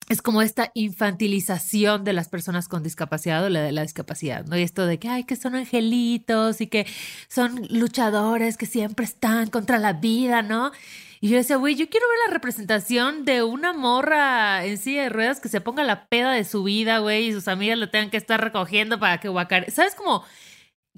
[0.08, 4.56] es como esta infantilización de las personas con discapacidad o la de la discapacidad, ¿no?
[4.56, 6.86] Y esto de que, ay, que son angelitos y que
[7.28, 10.72] son luchadores que siempre están contra la vida, ¿no?
[11.20, 15.08] Y yo decía, güey, yo quiero ver la representación de una morra en silla de
[15.08, 18.10] ruedas que se ponga la peda de su vida, güey, y sus amigas lo tengan
[18.10, 19.70] que estar recogiendo para que guacare.
[19.70, 19.94] ¿Sabes?
[19.94, 20.24] Como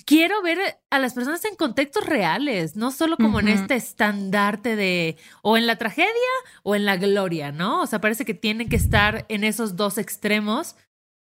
[0.04, 0.58] quiero ver
[0.90, 5.66] a las personas en contextos reales, no solo como en este estandarte de o en
[5.66, 6.10] la tragedia
[6.62, 7.82] o en la gloria, ¿no?
[7.82, 10.76] O sea, parece que tienen que estar en esos dos extremos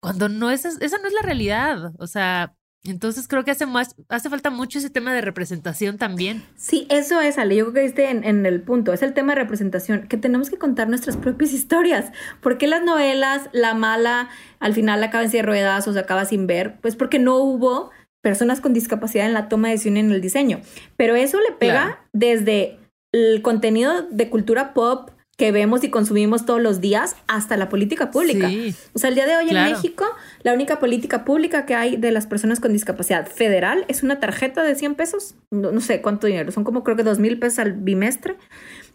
[0.02, 1.94] cuando no es, esa no es la realidad.
[2.00, 6.44] O sea, entonces creo que hace más, hace falta mucho ese tema de representación también.
[6.56, 7.56] Sí, eso es, Ale.
[7.56, 8.94] Yo creo que viste en, en, el punto.
[8.94, 12.12] Es el tema de representación, que tenemos que contar nuestras propias historias.
[12.42, 16.26] ¿Por qué las novelas, la mala, al final acaba en de ruedas o se acaba
[16.26, 16.80] sin ver?
[16.82, 17.90] Pues porque no hubo
[18.26, 20.60] personas con discapacidad en la toma de decisión en el diseño.
[20.98, 22.80] Pero eso le pega desde
[23.14, 28.10] el contenido de cultura pop que vemos y consumimos todos los días hasta la política
[28.10, 28.50] pública.
[28.94, 30.08] o sea, el día de hoy en México,
[30.42, 34.64] la única política pública que hay de las personas con discapacidad federal es una tarjeta
[34.64, 37.60] de 100 pesos, no, no sé cuánto dinero, son como creo que 2 mil pesos
[37.60, 38.38] al bimestre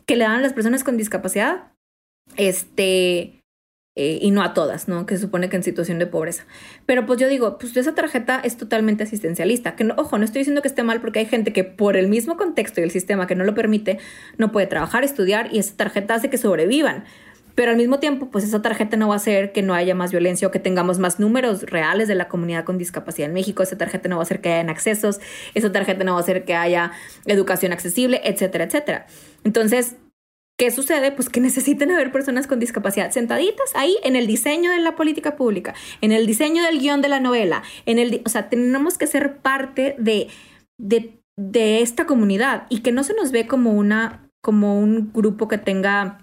[0.07, 1.71] que le dan a las personas con discapacidad.
[2.37, 3.40] Este,
[4.03, 5.05] eh, y no a todas, ¿no?
[5.05, 6.47] Que se supone que en situación de pobreza.
[6.87, 9.77] Pero pues yo digo, pues esa tarjeta es totalmente asistencialista.
[9.77, 12.09] Que no, ojo, no estoy diciendo que esté mal porque hay gente que por el
[12.09, 13.99] mismo contexto y el sistema que no lo permite,
[14.39, 17.05] no puede trabajar, estudiar y esa tarjeta hace que sobrevivan.
[17.55, 20.13] Pero al mismo tiempo, pues esa tarjeta no va a hacer que no haya más
[20.13, 23.63] violencia o que tengamos más números reales de la comunidad con discapacidad en México.
[23.63, 25.21] Esa tarjeta no va a hacer que haya accesos,
[25.53, 26.93] esa tarjeta no va a hacer que haya
[27.27, 29.07] educación accesible, etcétera, etcétera.
[29.45, 29.97] Entonces,
[30.61, 31.11] ¿Qué sucede?
[31.11, 35.35] Pues que necesiten haber personas con discapacidad sentaditas ahí en el diseño de la política
[35.35, 39.07] pública, en el diseño del guion de la novela, en el, o sea, tenemos que
[39.07, 40.29] ser parte de,
[40.77, 45.49] de, de esta comunidad y que no se nos ve como una, como un grupo
[45.49, 46.19] que tenga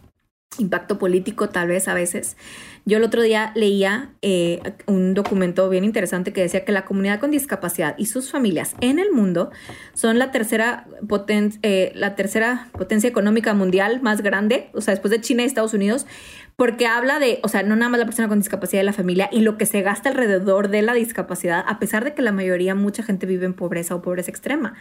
[0.57, 2.37] impacto político tal vez a veces.
[2.85, 7.19] Yo el otro día leía eh, un documento bien interesante que decía que la comunidad
[7.19, 9.51] con discapacidad y sus familias en el mundo
[9.93, 15.11] son la tercera, poten eh, la tercera potencia económica mundial más grande, o sea, después
[15.11, 16.07] de China y Estados Unidos,
[16.55, 19.29] porque habla de, o sea, no nada más la persona con discapacidad de la familia
[19.31, 22.73] y lo que se gasta alrededor de la discapacidad, a pesar de que la mayoría,
[22.73, 24.75] mucha gente vive en pobreza o pobreza extrema.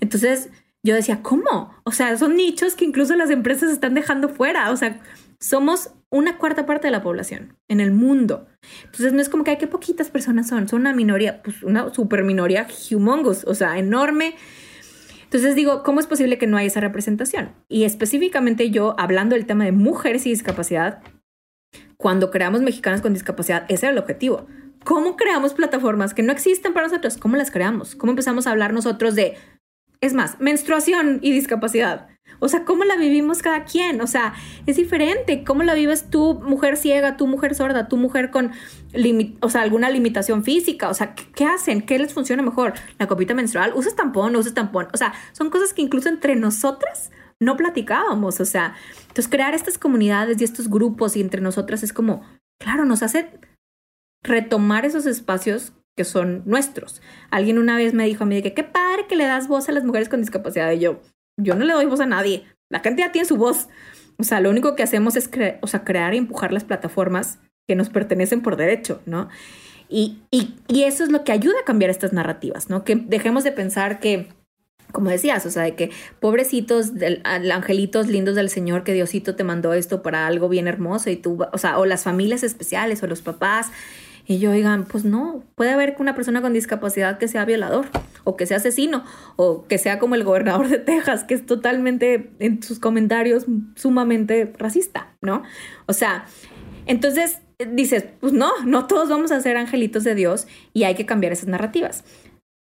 [0.00, 0.50] Entonces,
[0.84, 1.74] yo decía, ¿cómo?
[1.84, 4.70] O sea, son nichos que incluso las empresas están dejando fuera.
[4.70, 5.00] O sea,
[5.38, 8.46] somos una cuarta parte de la población en el mundo.
[8.84, 11.92] Entonces, no es como que hay que poquitas personas son, son una minoría, pues una
[11.94, 14.34] super minoría humongous, o sea, enorme.
[15.24, 17.52] Entonces digo, ¿cómo es posible que no haya esa representación?
[17.68, 21.02] Y específicamente yo, hablando del tema de mujeres y discapacidad,
[21.96, 24.46] cuando creamos mexicanas con discapacidad, ese era el objetivo.
[24.84, 27.16] ¿Cómo creamos plataformas que no existen para nosotros?
[27.16, 27.94] ¿Cómo las creamos?
[27.94, 29.36] ¿Cómo empezamos a hablar nosotros de
[30.02, 32.08] es más, menstruación y discapacidad.
[32.40, 34.00] O sea, ¿cómo la vivimos cada quien?
[34.00, 34.34] O sea,
[34.66, 35.44] es diferente.
[35.44, 38.50] ¿Cómo la vives tú, mujer ciega, tú, mujer sorda, tú, mujer con
[39.40, 40.88] o sea, alguna limitación física?
[40.88, 41.82] O sea, ¿qué, hacen?
[41.82, 42.72] ¿Qué les funciona mejor?
[42.98, 43.72] ¿La copita menstrual?
[43.76, 44.32] ¿Usas tampón?
[44.32, 44.88] ¿No usas tampón?
[44.92, 48.40] O sea, son cosas que incluso entre nosotras no platicábamos.
[48.40, 52.22] O sea, entonces crear estas comunidades y estos grupos y entre nosotras es como,
[52.58, 53.30] claro, nos hace
[54.24, 57.02] retomar esos espacios que son nuestros.
[57.30, 59.72] Alguien una vez me dijo a mí que qué padre que le das voz a
[59.72, 60.70] las mujeres con discapacidad.
[60.72, 61.00] Y yo,
[61.36, 62.44] yo no le doy voz a nadie.
[62.70, 63.68] La gente ya tiene su voz.
[64.18, 65.30] O sea, lo único que hacemos es
[65.60, 67.38] o sea, crear y empujar las plataformas
[67.68, 69.28] que nos pertenecen por derecho, ¿no?
[69.88, 72.82] Y, y, y, eso es lo que ayuda a cambiar estas narrativas, ¿no?
[72.82, 74.28] Que dejemos de pensar que,
[74.90, 79.44] como decías, o sea, de que pobrecitos, del, angelitos lindos del Señor, que Diosito te
[79.44, 83.06] mandó esto para algo bien hermoso y tú, o sea, o las familias especiales o
[83.06, 83.70] los papás
[84.26, 87.86] y yo, oigan, pues no, puede haber una persona con discapacidad que sea violador
[88.24, 89.04] o que sea asesino
[89.36, 94.52] o que sea como el gobernador de Texas, que es totalmente en sus comentarios sumamente
[94.58, 95.42] racista, ¿no?
[95.86, 96.26] O sea,
[96.86, 101.06] entonces dices, pues no, no todos vamos a ser angelitos de Dios y hay que
[101.06, 102.04] cambiar esas narrativas.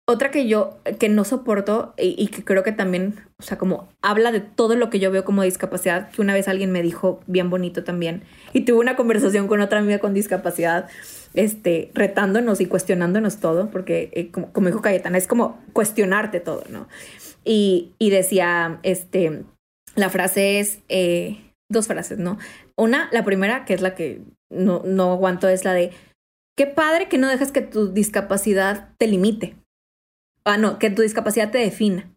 [0.08, 3.90] Otra que yo, que no soporto y, y, que creo que también, o sea, como
[4.02, 7.20] habla de todo lo que yo veo como discapacidad, que una vez alguien me dijo
[7.28, 10.90] bien bonito también, y tuve una conversación con otra amiga con discapacidad,
[11.34, 16.64] este, retándonos y cuestionándonos todo, porque eh, como, como, dijo Cayetana, es como cuestionarte todo,
[16.70, 16.88] ¿no?
[17.44, 19.44] Y, y decía, este,
[19.96, 21.38] la frase es, eh,
[21.70, 22.38] dos frases, ¿no?
[22.76, 25.92] Una, la primera, que es la que no, no aguanto, es la de,
[26.58, 29.56] qué padre que no dejas que tu discapacidad te limite.
[30.46, 32.12] Ah, no, que tu discapacidad te defina.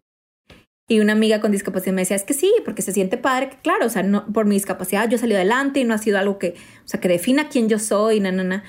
[0.89, 3.85] Y una amiga con discapacidad me decía, es que sí, porque se siente padre, claro,
[3.85, 6.55] o sea, no, por mi discapacidad yo salido adelante y no ha sido algo que,
[6.83, 8.63] o sea, que defina quién yo soy, na, na, na.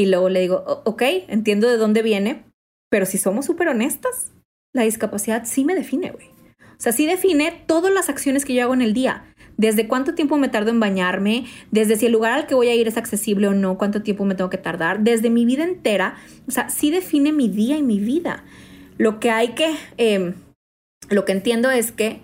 [0.00, 2.46] Y luego le digo, ok, entiendo de dónde viene,
[2.88, 4.32] pero si somos súper honestas,
[4.72, 6.28] la discapacidad sí me define, güey.
[6.58, 9.26] O sea, sí define todas las acciones que yo hago en el día.
[9.58, 12.74] Desde cuánto tiempo me tardo en bañarme, desde si el lugar al que voy a
[12.74, 16.16] ir es accesible o no, cuánto tiempo me tengo que tardar, desde mi vida entera.
[16.48, 18.44] O sea, sí define mi día y mi vida.
[18.96, 20.32] Lo que hay que, eh,
[21.10, 22.22] lo que entiendo es que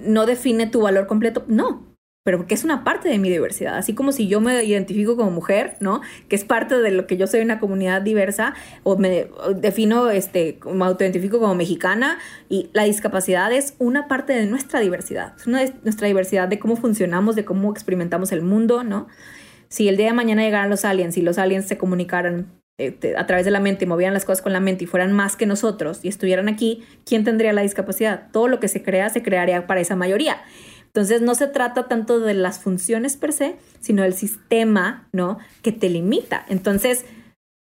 [0.00, 1.44] no define tu valor completo.
[1.46, 1.91] No,
[2.24, 3.76] pero porque es una parte de mi diversidad.
[3.76, 6.02] Así como si yo me identifico como mujer, ¿no?
[6.28, 8.54] Que es parte de lo que yo soy una comunidad diversa,
[8.84, 12.18] o me defino, este, me autoidentifico como mexicana,
[12.48, 15.34] y la discapacidad es una parte de nuestra diversidad.
[15.36, 19.08] Es una nuestra diversidad de cómo funcionamos, de cómo experimentamos el mundo, ¿no?
[19.68, 22.46] Si el día de mañana llegaran los aliens y los aliens se comunicaran
[22.78, 25.12] eh, a través de la mente y movieran las cosas con la mente y fueran
[25.12, 28.28] más que nosotros y estuvieran aquí, ¿quién tendría la discapacidad?
[28.32, 30.42] Todo lo que se crea se crearía para esa mayoría.
[30.94, 35.38] Entonces no se trata tanto de las funciones per se, sino del sistema, ¿no?
[35.62, 36.44] Que te limita.
[36.48, 37.06] Entonces,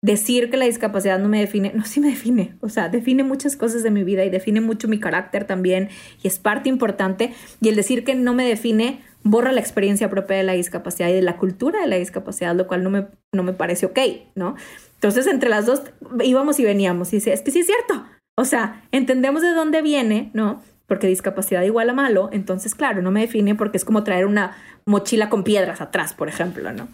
[0.02, 3.58] decir que la discapacidad no me define, no, sí me define, o sea, define muchas
[3.58, 5.90] cosas de mi vida y define mucho mi carácter también
[6.24, 7.34] y es parte importante.
[7.62, 11.14] Y el decir que no me define borra la experiencia propia de la discapacidad y
[11.14, 14.00] de la cultura de la discapacidad, lo cual no me, no me parece ok,
[14.36, 14.56] ¿no?
[14.96, 15.84] Entonces, entre las dos
[16.24, 18.06] íbamos y veníamos y dice, es que sí es cierto.
[18.38, 20.62] O sea, entendemos de dónde viene, ¿no?
[20.90, 24.58] Porque discapacidad igual a malo, entonces claro, no me define porque es como traer una
[24.86, 26.90] mochila con piedras atrás, por ejemplo, ¿no?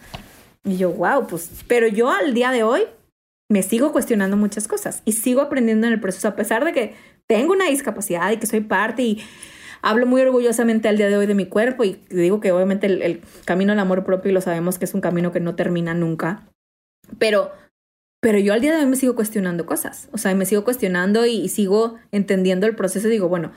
[0.64, 2.84] Y yo, wow, pues, pero yo al día de hoy
[3.50, 6.96] me sigo cuestionando muchas cosas y sigo aprendiendo en el proceso, a pesar de que
[7.28, 9.24] tengo una discapacidad y que soy parte y
[9.82, 13.22] hablo muy orgullosamente al día de hoy de mi cuerpo y digo que obviamente el,
[13.46, 16.50] camino al amor propio y lo sabemos que es un camino que no termina nunca,
[17.20, 17.52] pero
[18.20, 21.28] pero yo al día de hoy me sigo cuestionando cosas, o sea, me sigo cuestionando
[21.28, 23.52] y, y sigo entendiendo el proceso y digo, bueno,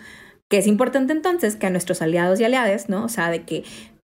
[0.51, 3.05] que es importante entonces que a nuestros aliados y aliadas, ¿no?
[3.05, 3.65] O sea, de que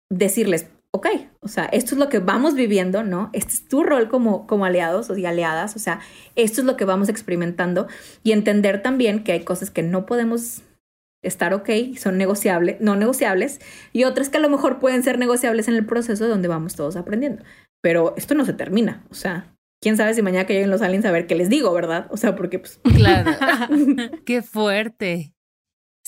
[0.09, 1.07] decirles, ok,
[1.41, 3.29] o sea, esto es lo que vamos viviendo, ¿no?
[3.33, 5.99] Este es tu rol como, como aliados y aliadas, o sea,
[6.35, 7.87] esto es lo que vamos experimentando
[8.23, 10.63] y entender también que hay cosas que no podemos
[11.21, 13.59] estar ok, son negociables, no negociables,
[13.91, 16.95] y otras que a lo mejor pueden ser negociables en el proceso donde vamos todos
[16.95, 17.43] aprendiendo.
[17.81, 21.05] Pero esto no se termina, o sea, quién sabe si mañana que lleguen los aliens
[21.05, 22.07] a ver qué les digo, ¿verdad?
[22.09, 22.79] O sea, porque pues...
[22.95, 23.31] Claro.
[24.25, 25.34] qué fuerte.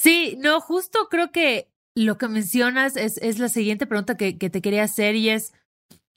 [0.08, 4.62] Sí, no, justo creo que lo que mencionas es, la siguiente pregunta que, que te
[4.62, 5.52] quería hacer y es,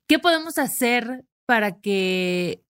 [0.09, 2.63] ¿qué podemos hacer para que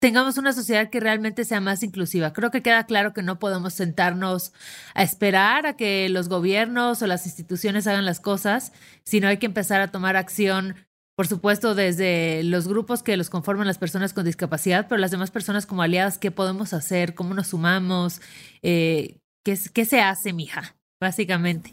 [0.00, 2.32] tengamos una sociedad que realmente sea más inclusiva.
[2.32, 4.52] Creo que queda claro que no podemos sentarnos
[4.94, 8.72] a esperar a que los gobiernos o las instituciones hagan las cosas,
[9.04, 10.74] sino hay que empezar a tomar acción,
[11.14, 15.30] por supuesto, desde los grupos que los conforman las personas con discapacidad, pero las demás
[15.30, 17.14] personas como aliadas, ¿qué podemos hacer?
[17.14, 18.20] ¿Cómo nos sumamos?
[18.62, 20.76] Eh, ¿Qué, se hace, mija?
[21.00, 21.72] Básicamente.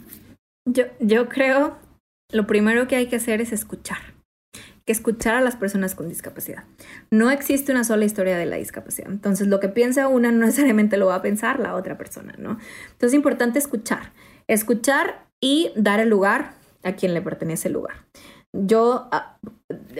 [0.65, 1.77] Yo, yo creo,
[2.31, 3.99] lo primero que hay que hacer es escuchar.
[4.85, 6.63] Que escuchar a las personas con discapacidad.
[7.11, 9.11] No existe una sola historia de la discapacidad.
[9.11, 12.57] Entonces, lo que piensa una no necesariamente lo va a pensar la otra persona, ¿no?
[12.91, 14.13] Entonces, es importante escuchar.
[14.47, 16.53] Escuchar y dar el lugar
[16.83, 17.95] a quien le pertenece el lugar.
[18.53, 19.37] Yo ah,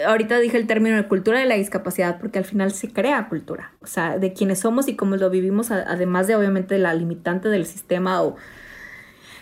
[0.05, 3.73] ahorita dije el término de cultura de la discapacidad porque al final se crea cultura,
[3.81, 7.65] o sea, de quienes somos y cómo lo vivimos, además de obviamente la limitante del
[7.65, 8.35] sistema o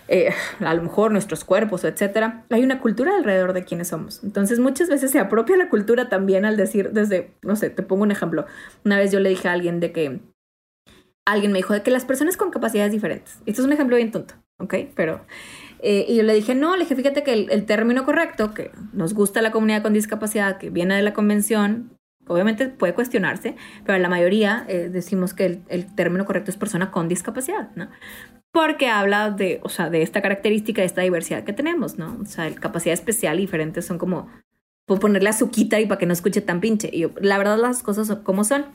[0.09, 4.23] eh, a lo mejor nuestros cuerpos etcétera, hay una cultura alrededor de quienes somos.
[4.23, 8.03] Entonces muchas veces se apropia la cultura también al decir desde, no sé, te pongo
[8.03, 8.45] un ejemplo.
[8.83, 10.19] Una vez yo le dije a alguien de que,
[11.25, 14.11] alguien me dijo de que las personas con capacidades diferentes, esto es un ejemplo bien
[14.11, 14.75] tonto, ¿ok?
[14.95, 15.21] Pero
[15.79, 19.13] eh, y yo le dije, no, le dije, fíjate que el, término correcto, que nos
[19.13, 21.91] gusta la comunidad con discapacidad, que viene de la convención,
[22.27, 23.55] obviamente puede cuestionarse,
[23.85, 27.89] pero la mayoría eh, decimos que el, el, término correcto es persona con discapacidad, ¿no?
[28.51, 32.17] Porque habla de, o sea, de esta característica, de esta diversidad que tenemos, ¿no?
[32.21, 34.27] O sea, capacidad especial y diferentes son como,
[34.87, 36.89] puedo ponerle azuquita y para que no escuche tan pinche.
[36.91, 38.65] Y yo, la verdad las cosas son como son.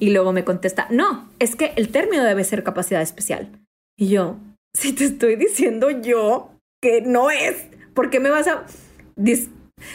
[0.00, 3.50] Y luego me contesta, no, es que el término debe ser capacidad especial.
[3.96, 4.38] Y yo,
[4.74, 6.50] si te estoy diciendo yo
[6.80, 8.64] que no es, ¿por qué me vas a...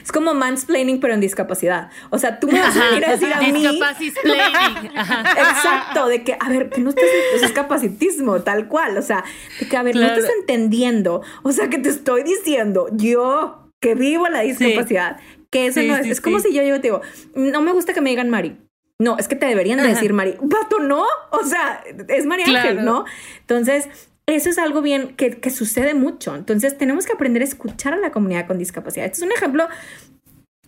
[0.03, 1.89] Es como mansplaining, pero en discapacidad.
[2.09, 3.65] O sea, tú me vas a venir a decir a mí.
[4.95, 7.05] Exacto, de que, a ver, que no estás.
[7.35, 8.97] Eso es capacitismo, tal cual.
[8.97, 9.23] O sea,
[9.59, 11.21] de que, a ver, no estás entendiendo.
[11.43, 15.19] O sea, que te estoy diciendo, yo que vivo la discapacidad,
[15.49, 16.07] que eso no es.
[16.07, 17.01] es como si yo, yo te digo,
[17.35, 18.57] no me gusta que me digan Mari.
[18.99, 20.37] No, es que te deberían decir Mari.
[20.49, 21.05] Pato, no.
[21.31, 23.05] O sea, es María Ángel, ¿no?
[23.41, 23.89] Entonces,
[24.35, 26.35] eso es algo bien que, sucede mucho.
[26.35, 29.05] Entonces tenemos que aprender a escuchar a la comunidad con discapacidad.
[29.05, 29.67] Este es un ejemplo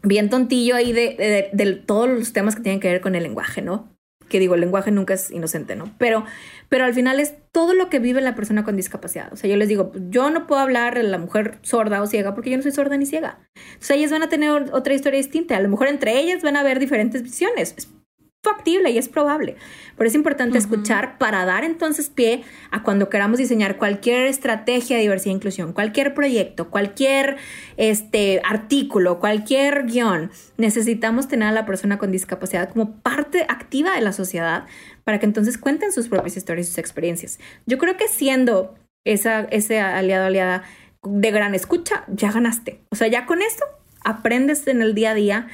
[0.03, 3.61] bien tontillo ahí de, de, todos los temas que tienen que ver con el lenguaje,
[3.61, 3.95] ¿no?
[4.29, 5.93] que digo, el lenguaje nunca es inocente, ¿no?
[5.99, 6.25] Pero,
[6.67, 9.31] pero al final es todo lo que vive la persona con discapacidad.
[9.31, 12.33] O sea, yo les digo, yo no puedo hablar de la mujer sorda o ciega
[12.33, 13.39] porque yo no soy sorda ni ciega.
[13.73, 15.55] Entonces ellas van a tener otra historia distinta.
[15.55, 17.75] A lo mejor entre ellas van a haber diferentes visiones
[18.45, 19.57] factible y es probable.
[19.97, 25.01] Pero es importante escuchar para dar entonces pie a cuando queramos diseñar cualquier estrategia de
[25.01, 27.37] diversidad e inclusión, cualquier proyecto, cualquier
[27.75, 30.31] este, artículo, cualquier guion.
[30.57, 34.65] Necesitamos tener a la persona con discapacidad como parte activa de la sociedad
[35.03, 37.39] para que entonces cuenten sus propias historias y sus experiencias.
[37.65, 38.75] Yo creo que siendo
[39.05, 40.63] esa, ese aliado aliada
[41.03, 42.81] de gran escucha, ya ganaste.
[42.89, 43.65] O sea, ya con esto
[44.05, 45.47] aprendes en el día a día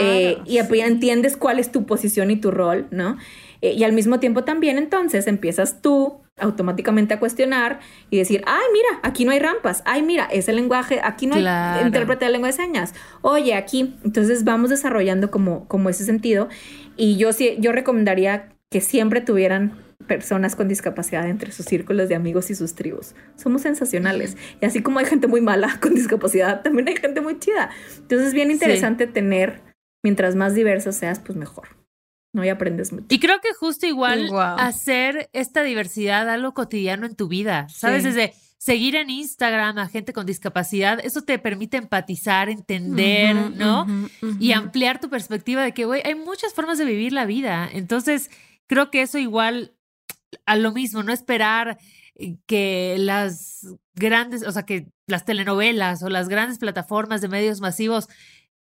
[0.00, 3.18] eh, y entiendes cuál es tu posición y tu rol, ¿no?
[3.60, 7.78] Eh, y al mismo tiempo también entonces empiezas tú automáticamente a cuestionar
[8.10, 11.84] y decir, ay, mira, aquí no hay rampas, ay, mira, ese lenguaje, aquí no hay
[11.84, 16.48] intérprete de lengua de señas, oye, aquí, entonces vamos desarrollando como, como ese sentido.
[16.96, 22.14] Y yo sí, yo recomendaría que siempre tuvieran personas con discapacidad entre sus círculos de
[22.14, 23.14] amigos y sus tribus.
[23.36, 24.36] Somos sensacionales.
[24.60, 27.70] Y así como hay gente muy mala con discapacidad, también hay gente muy chida.
[27.98, 29.62] Entonces es bien interesante tener,
[30.02, 31.68] mientras más diverso seas, pues mejor.
[32.32, 32.44] ¿no?
[32.44, 33.06] Y aprendes mucho.
[33.10, 38.04] Y creo que justo igual hacer esta diversidad algo cotidiano en tu vida, ¿sabes?
[38.04, 38.32] Desde
[38.62, 43.86] seguir en Instagram a gente con discapacidad, eso te permite empatizar, entender, ¿no?
[44.38, 47.68] Y ampliar tu perspectiva de que, güey, hay muchas formas de vivir la vida.
[47.72, 48.30] Entonces,
[48.68, 49.74] creo que eso igual
[50.46, 51.78] a lo mismo, no esperar
[52.14, 57.60] eh, que las grandes, o sea, que las telenovelas o las grandes plataformas de medios
[57.60, 58.08] masivos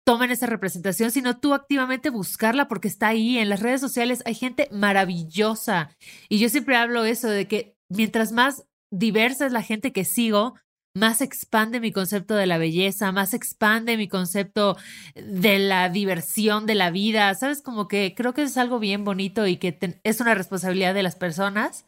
[0.04, 3.38] tomen esa representación, sino tú activamente buscarla porque está ahí.
[3.38, 5.90] En las redes sociales hay gente maravillosa.
[6.30, 10.56] Y yo siempre hablo eso de que mientras más diversa es la gente que sigo,
[10.96, 14.78] más expande mi concepto de la belleza, más expande mi concepto
[15.16, 17.34] de la diversión de la vida.
[17.36, 21.04] Sabes, como que creo que es algo bien bonito y que es una responsabilidad de
[21.04, 21.86] las personas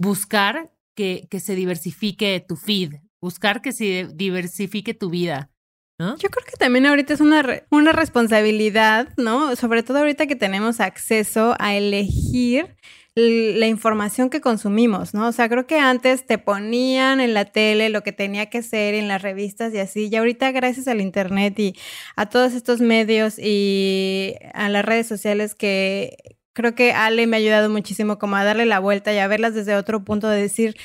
[0.00, 5.50] buscar que, que se diversifique tu feed, buscar que se diversifique tu vida.
[5.98, 9.56] Yo creo que también ahorita es una, una responsabilidad, ¿no?
[9.56, 12.76] Sobre todo ahorita que tenemos acceso a elegir
[13.16, 15.26] la información que consumimos, ¿no?
[15.26, 18.94] O sea, creo que antes te ponían en la tele lo que tenía que ser
[18.94, 21.74] en las revistas y así, y ahorita gracias al Internet y
[22.14, 26.16] a todos estos medios y a las redes sociales que
[26.52, 29.54] creo que Ale me ha ayudado muchísimo como a darle la vuelta y a verlas
[29.54, 30.76] desde otro punto de decir,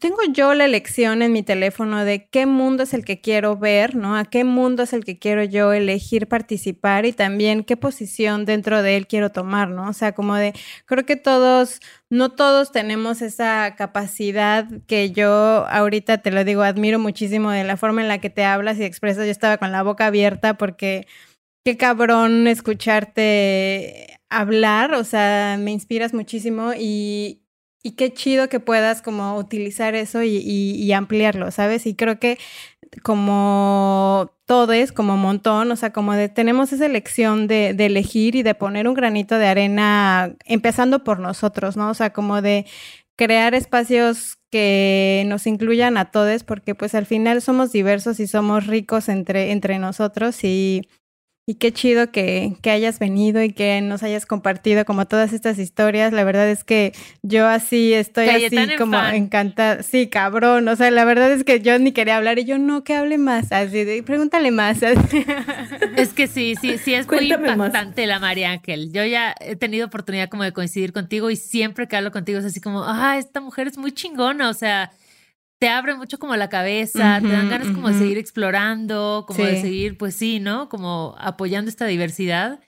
[0.00, 3.94] tengo yo la elección en mi teléfono de qué mundo es el que quiero ver,
[3.96, 4.16] ¿no?
[4.16, 8.82] A qué mundo es el que quiero yo elegir participar y también qué posición dentro
[8.82, 9.88] de él quiero tomar, ¿no?
[9.88, 10.52] O sea, como de,
[10.86, 11.80] creo que todos,
[12.10, 15.28] no todos tenemos esa capacidad que yo
[15.68, 18.84] ahorita te lo digo, admiro muchísimo de la forma en la que te hablas y
[18.84, 19.24] expresas.
[19.26, 21.06] Yo estaba con la boca abierta porque
[21.64, 27.45] qué cabrón escucharte hablar, o sea, me inspiras muchísimo y,
[27.86, 31.86] y qué chido que puedas como utilizar eso y, ampliarlo, ¿sabes?
[31.86, 32.36] Y creo que
[33.04, 38.34] como todo es como montón, o sea, como de tenemos esa elección de, de, elegir
[38.34, 41.90] y de poner un granito de arena, empezando por nosotros, ¿no?
[41.90, 42.66] O sea, como de
[43.14, 48.66] crear espacios que nos incluyan a todos, porque pues al final somos diversos y somos
[48.66, 50.88] ricos entre, entre nosotros y
[51.48, 55.60] y qué chido que, que, hayas venido y que nos hayas compartido como todas estas
[55.60, 56.12] historias.
[56.12, 56.92] La verdad es que
[57.22, 59.84] yo así estoy así como encantada.
[59.84, 60.66] Sí, cabrón.
[60.66, 63.16] O sea, la verdad es que yo ni quería hablar y yo no, que hable
[63.16, 63.52] más.
[63.52, 64.78] Así de, pregúntale más.
[65.96, 68.92] Es que sí, sí, sí, es muy impactante la María Ángel.
[68.92, 72.44] Yo ya he tenido oportunidad como de coincidir contigo y siempre que hablo contigo es
[72.44, 74.50] así como, ah, esta mujer es muy chingona.
[74.50, 74.90] O sea,
[75.58, 79.60] te abre mucho como la cabeza, te dan ganas como de seguir explorando, como de
[79.60, 80.68] seguir, pues sí, ¿no?
[80.68, 82.60] Como apoyando esta diversidad.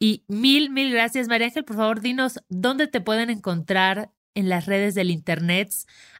[0.00, 1.64] Y mil, mil gracias, María Ángel.
[1.64, 5.70] Por favor, dinos dónde te pueden encontrar en las redes del Internet.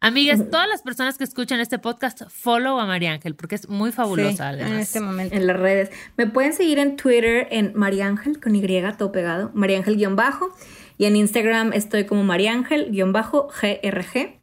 [0.01, 3.91] Amigas, todas las personas que escuchan este podcast, follow a María Ángel, porque es muy
[3.91, 4.53] fabulosa.
[4.53, 5.35] en este momento.
[5.35, 5.91] En las redes.
[6.17, 8.63] Me pueden seguir en Twitter en María Ángel, con Y,
[8.97, 10.49] todo pegado, María Ángel guion bajo.
[10.97, 14.41] Y en Instagram estoy como María Ángel guion bajo GRG.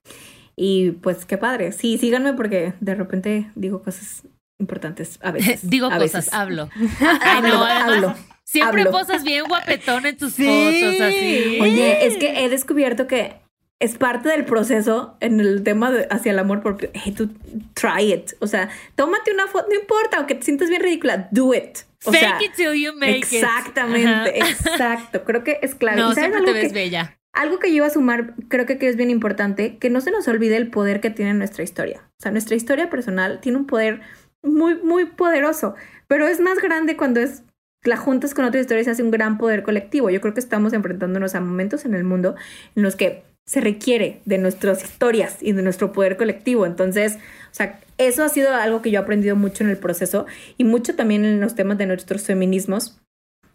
[0.64, 1.72] Y pues qué padre.
[1.72, 4.22] Sí, síganme porque de repente digo cosas
[4.60, 5.68] importantes a veces.
[5.68, 6.70] digo cosas, hablo.
[7.26, 8.16] hablo, hablo.
[8.44, 11.58] Siempre posas bien guapetón en tus fotos, así.
[11.60, 13.38] Oye, es que he descubierto que
[13.80, 16.92] es parte del proceso en el tema de, hacia el amor propio.
[16.94, 17.32] Hey, tú
[17.74, 18.34] try it.
[18.40, 21.80] O sea, tómate una foto, no importa, aunque te sientas bien ridícula, do it.
[22.02, 23.34] Fake it till you make it.
[23.34, 25.24] Exactamente, exacto.
[25.24, 25.98] Creo que es claro.
[25.98, 27.18] No, siempre te ves bella.
[27.34, 30.28] Algo que yo iba a sumar, creo que es bien importante, que no se nos
[30.28, 32.10] olvide el poder que tiene nuestra historia.
[32.20, 34.02] O sea, nuestra historia personal tiene un poder
[34.44, 35.76] muy, muy poderoso,
[36.08, 37.44] pero es más grande cuando es
[37.84, 40.10] la juntas con otras historias y hace un gran poder colectivo.
[40.10, 42.36] Yo creo que estamos enfrentándonos a momentos en el mundo
[42.76, 46.66] en los que se requiere de nuestras historias y de nuestro poder colectivo.
[46.66, 50.26] Entonces, o sea, eso ha sido algo que yo he aprendido mucho en el proceso
[50.58, 53.01] y mucho también en los temas de nuestros feminismos.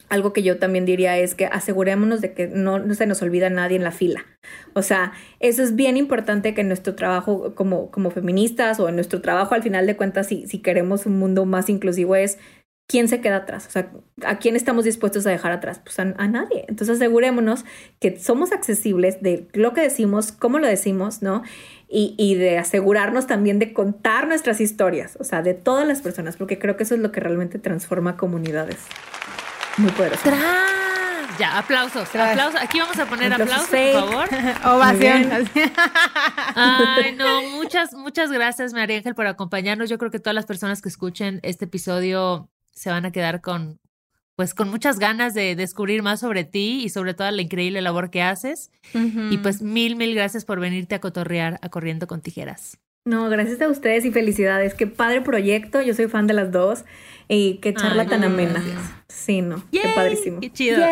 [0.08, 3.50] Algo que yo también diría es que asegurémonos de que no, no, se nos olvida
[3.50, 4.24] nadie en la fila.
[4.74, 8.94] O sea, eso es bien importante que en nuestro trabajo como, como feministas o en
[8.94, 12.38] nuestro trabajo al final de cuentas, si, si queremos un mundo más inclusivo, es
[12.86, 13.66] ¿quién se queda atrás?
[13.66, 13.90] O sea,
[14.24, 15.80] ¿a quién estamos dispuestos a dejar atrás?
[15.82, 16.64] Pues a, nadie.
[16.68, 17.64] Entonces asegurémonos
[18.00, 21.42] que somos accesibles de lo que decimos, cómo lo decimos, ¿no?
[21.88, 26.36] Y, y, de asegurarnos también de contar nuestras historias, o sea, de todas las personas,
[26.36, 28.78] porque creo que eso es lo que realmente transforma comunidades.
[29.76, 30.22] Muy poderoso.
[31.38, 32.60] Ya, aplausos, aplausos.
[32.60, 34.28] Aquí vamos a poner aplausos, por favor.
[34.64, 35.48] Ovación.
[36.54, 39.90] Ay, no, muchas, muchas gracias, María Ángel, por acompañarnos.
[39.90, 43.78] Yo creo que todas las personas que escuchen este episodio se van a quedar con,
[44.34, 48.10] pues, con muchas ganas de descubrir más sobre ti y sobre toda la increíble labor
[48.10, 48.70] que haces.
[48.94, 52.78] Y pues mil, mil gracias por venirte a cotorrear a Corriendo con Tijeras.
[53.06, 54.74] No, gracias a ustedes y felicidades.
[54.74, 55.80] Qué padre proyecto.
[55.80, 56.84] Yo soy fan de las dos.
[57.28, 58.62] Y qué charla tan amena.
[59.08, 59.64] Sí, no.
[59.72, 60.40] qué padrísimo.
[60.40, 60.84] Qué chido.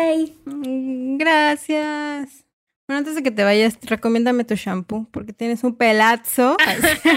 [0.45, 2.45] Mm, gracias.
[2.87, 6.57] Bueno, antes de que te vayas, recomiéndame tu shampoo porque tienes un pelazo.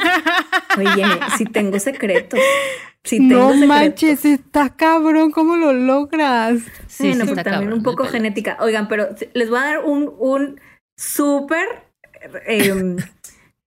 [0.77, 1.05] Oye,
[1.39, 2.41] si tengo secretos
[3.17, 6.61] no manches, está cabrón, ¿cómo lo logras?
[6.87, 8.59] Sí, bueno, pues también un poco genética.
[8.61, 10.61] Oigan, pero les voy a dar un, un
[10.97, 11.67] súper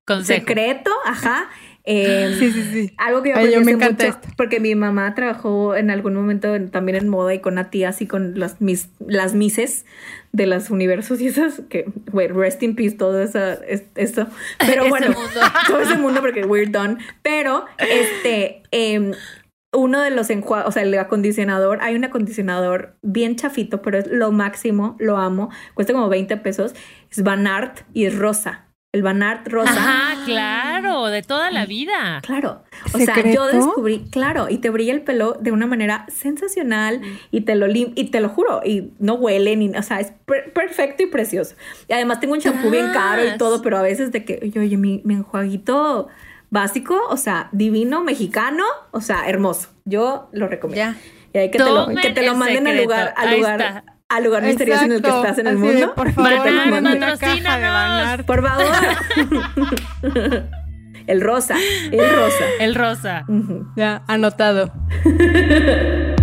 [0.08, 1.49] em, secreto, ajá.
[1.84, 2.93] Em, sí, sí, sí.
[2.97, 6.95] Algo que yo, Ay, me encanta mucho, porque mi mamá trabajó en algún momento también
[6.97, 9.86] en moda y con una tía así con las, mis, las mises
[10.32, 13.39] de los universos y esas que, wait, rest in peace, todo eso,
[13.95, 14.28] eso.
[14.60, 15.16] Pero bueno,
[15.68, 16.97] todo ese mundo porque we're done.
[17.24, 19.12] Pero, este, eh,
[19.74, 24.08] uno de los enjuagues, o sea, el acondicionador, hay un acondicionador bien chafito, pero es
[24.08, 26.76] lo máximo, lo amo, cuesta como 20 pesos,
[27.10, 29.72] es Van Art y es rosa el Banart rosa.
[29.72, 32.20] Ajá, claro, de toda la vida.
[32.24, 32.64] Claro.
[32.94, 37.42] O sea, yo descubrí, claro, y te brilla el pelo de una manera sensacional y
[37.42, 40.12] te lo y te lo juro, y no huele ni, o sea, es
[40.54, 41.56] perfecto y precioso.
[41.88, 44.78] Y además tengo un champú bien caro y todo, pero a veces de que, oye,
[44.78, 46.10] mi, mi enjuaguito
[46.50, 49.70] básico, o sea, divino, mexicano, o sea, hermoso.
[49.86, 50.94] Yo lo recomiendo.
[50.94, 50.98] Ya.
[51.34, 54.43] Y hay que te lo, que te lo manden al lugar, al lugar, al lugar
[54.43, 55.93] misterioso en el que estás en el mundo.
[55.95, 56.32] por favor,
[58.26, 58.66] Por favor.
[61.07, 61.55] el rosa,
[61.91, 62.45] el rosa.
[62.59, 63.26] El rosa.
[63.76, 64.72] Ya, anotado.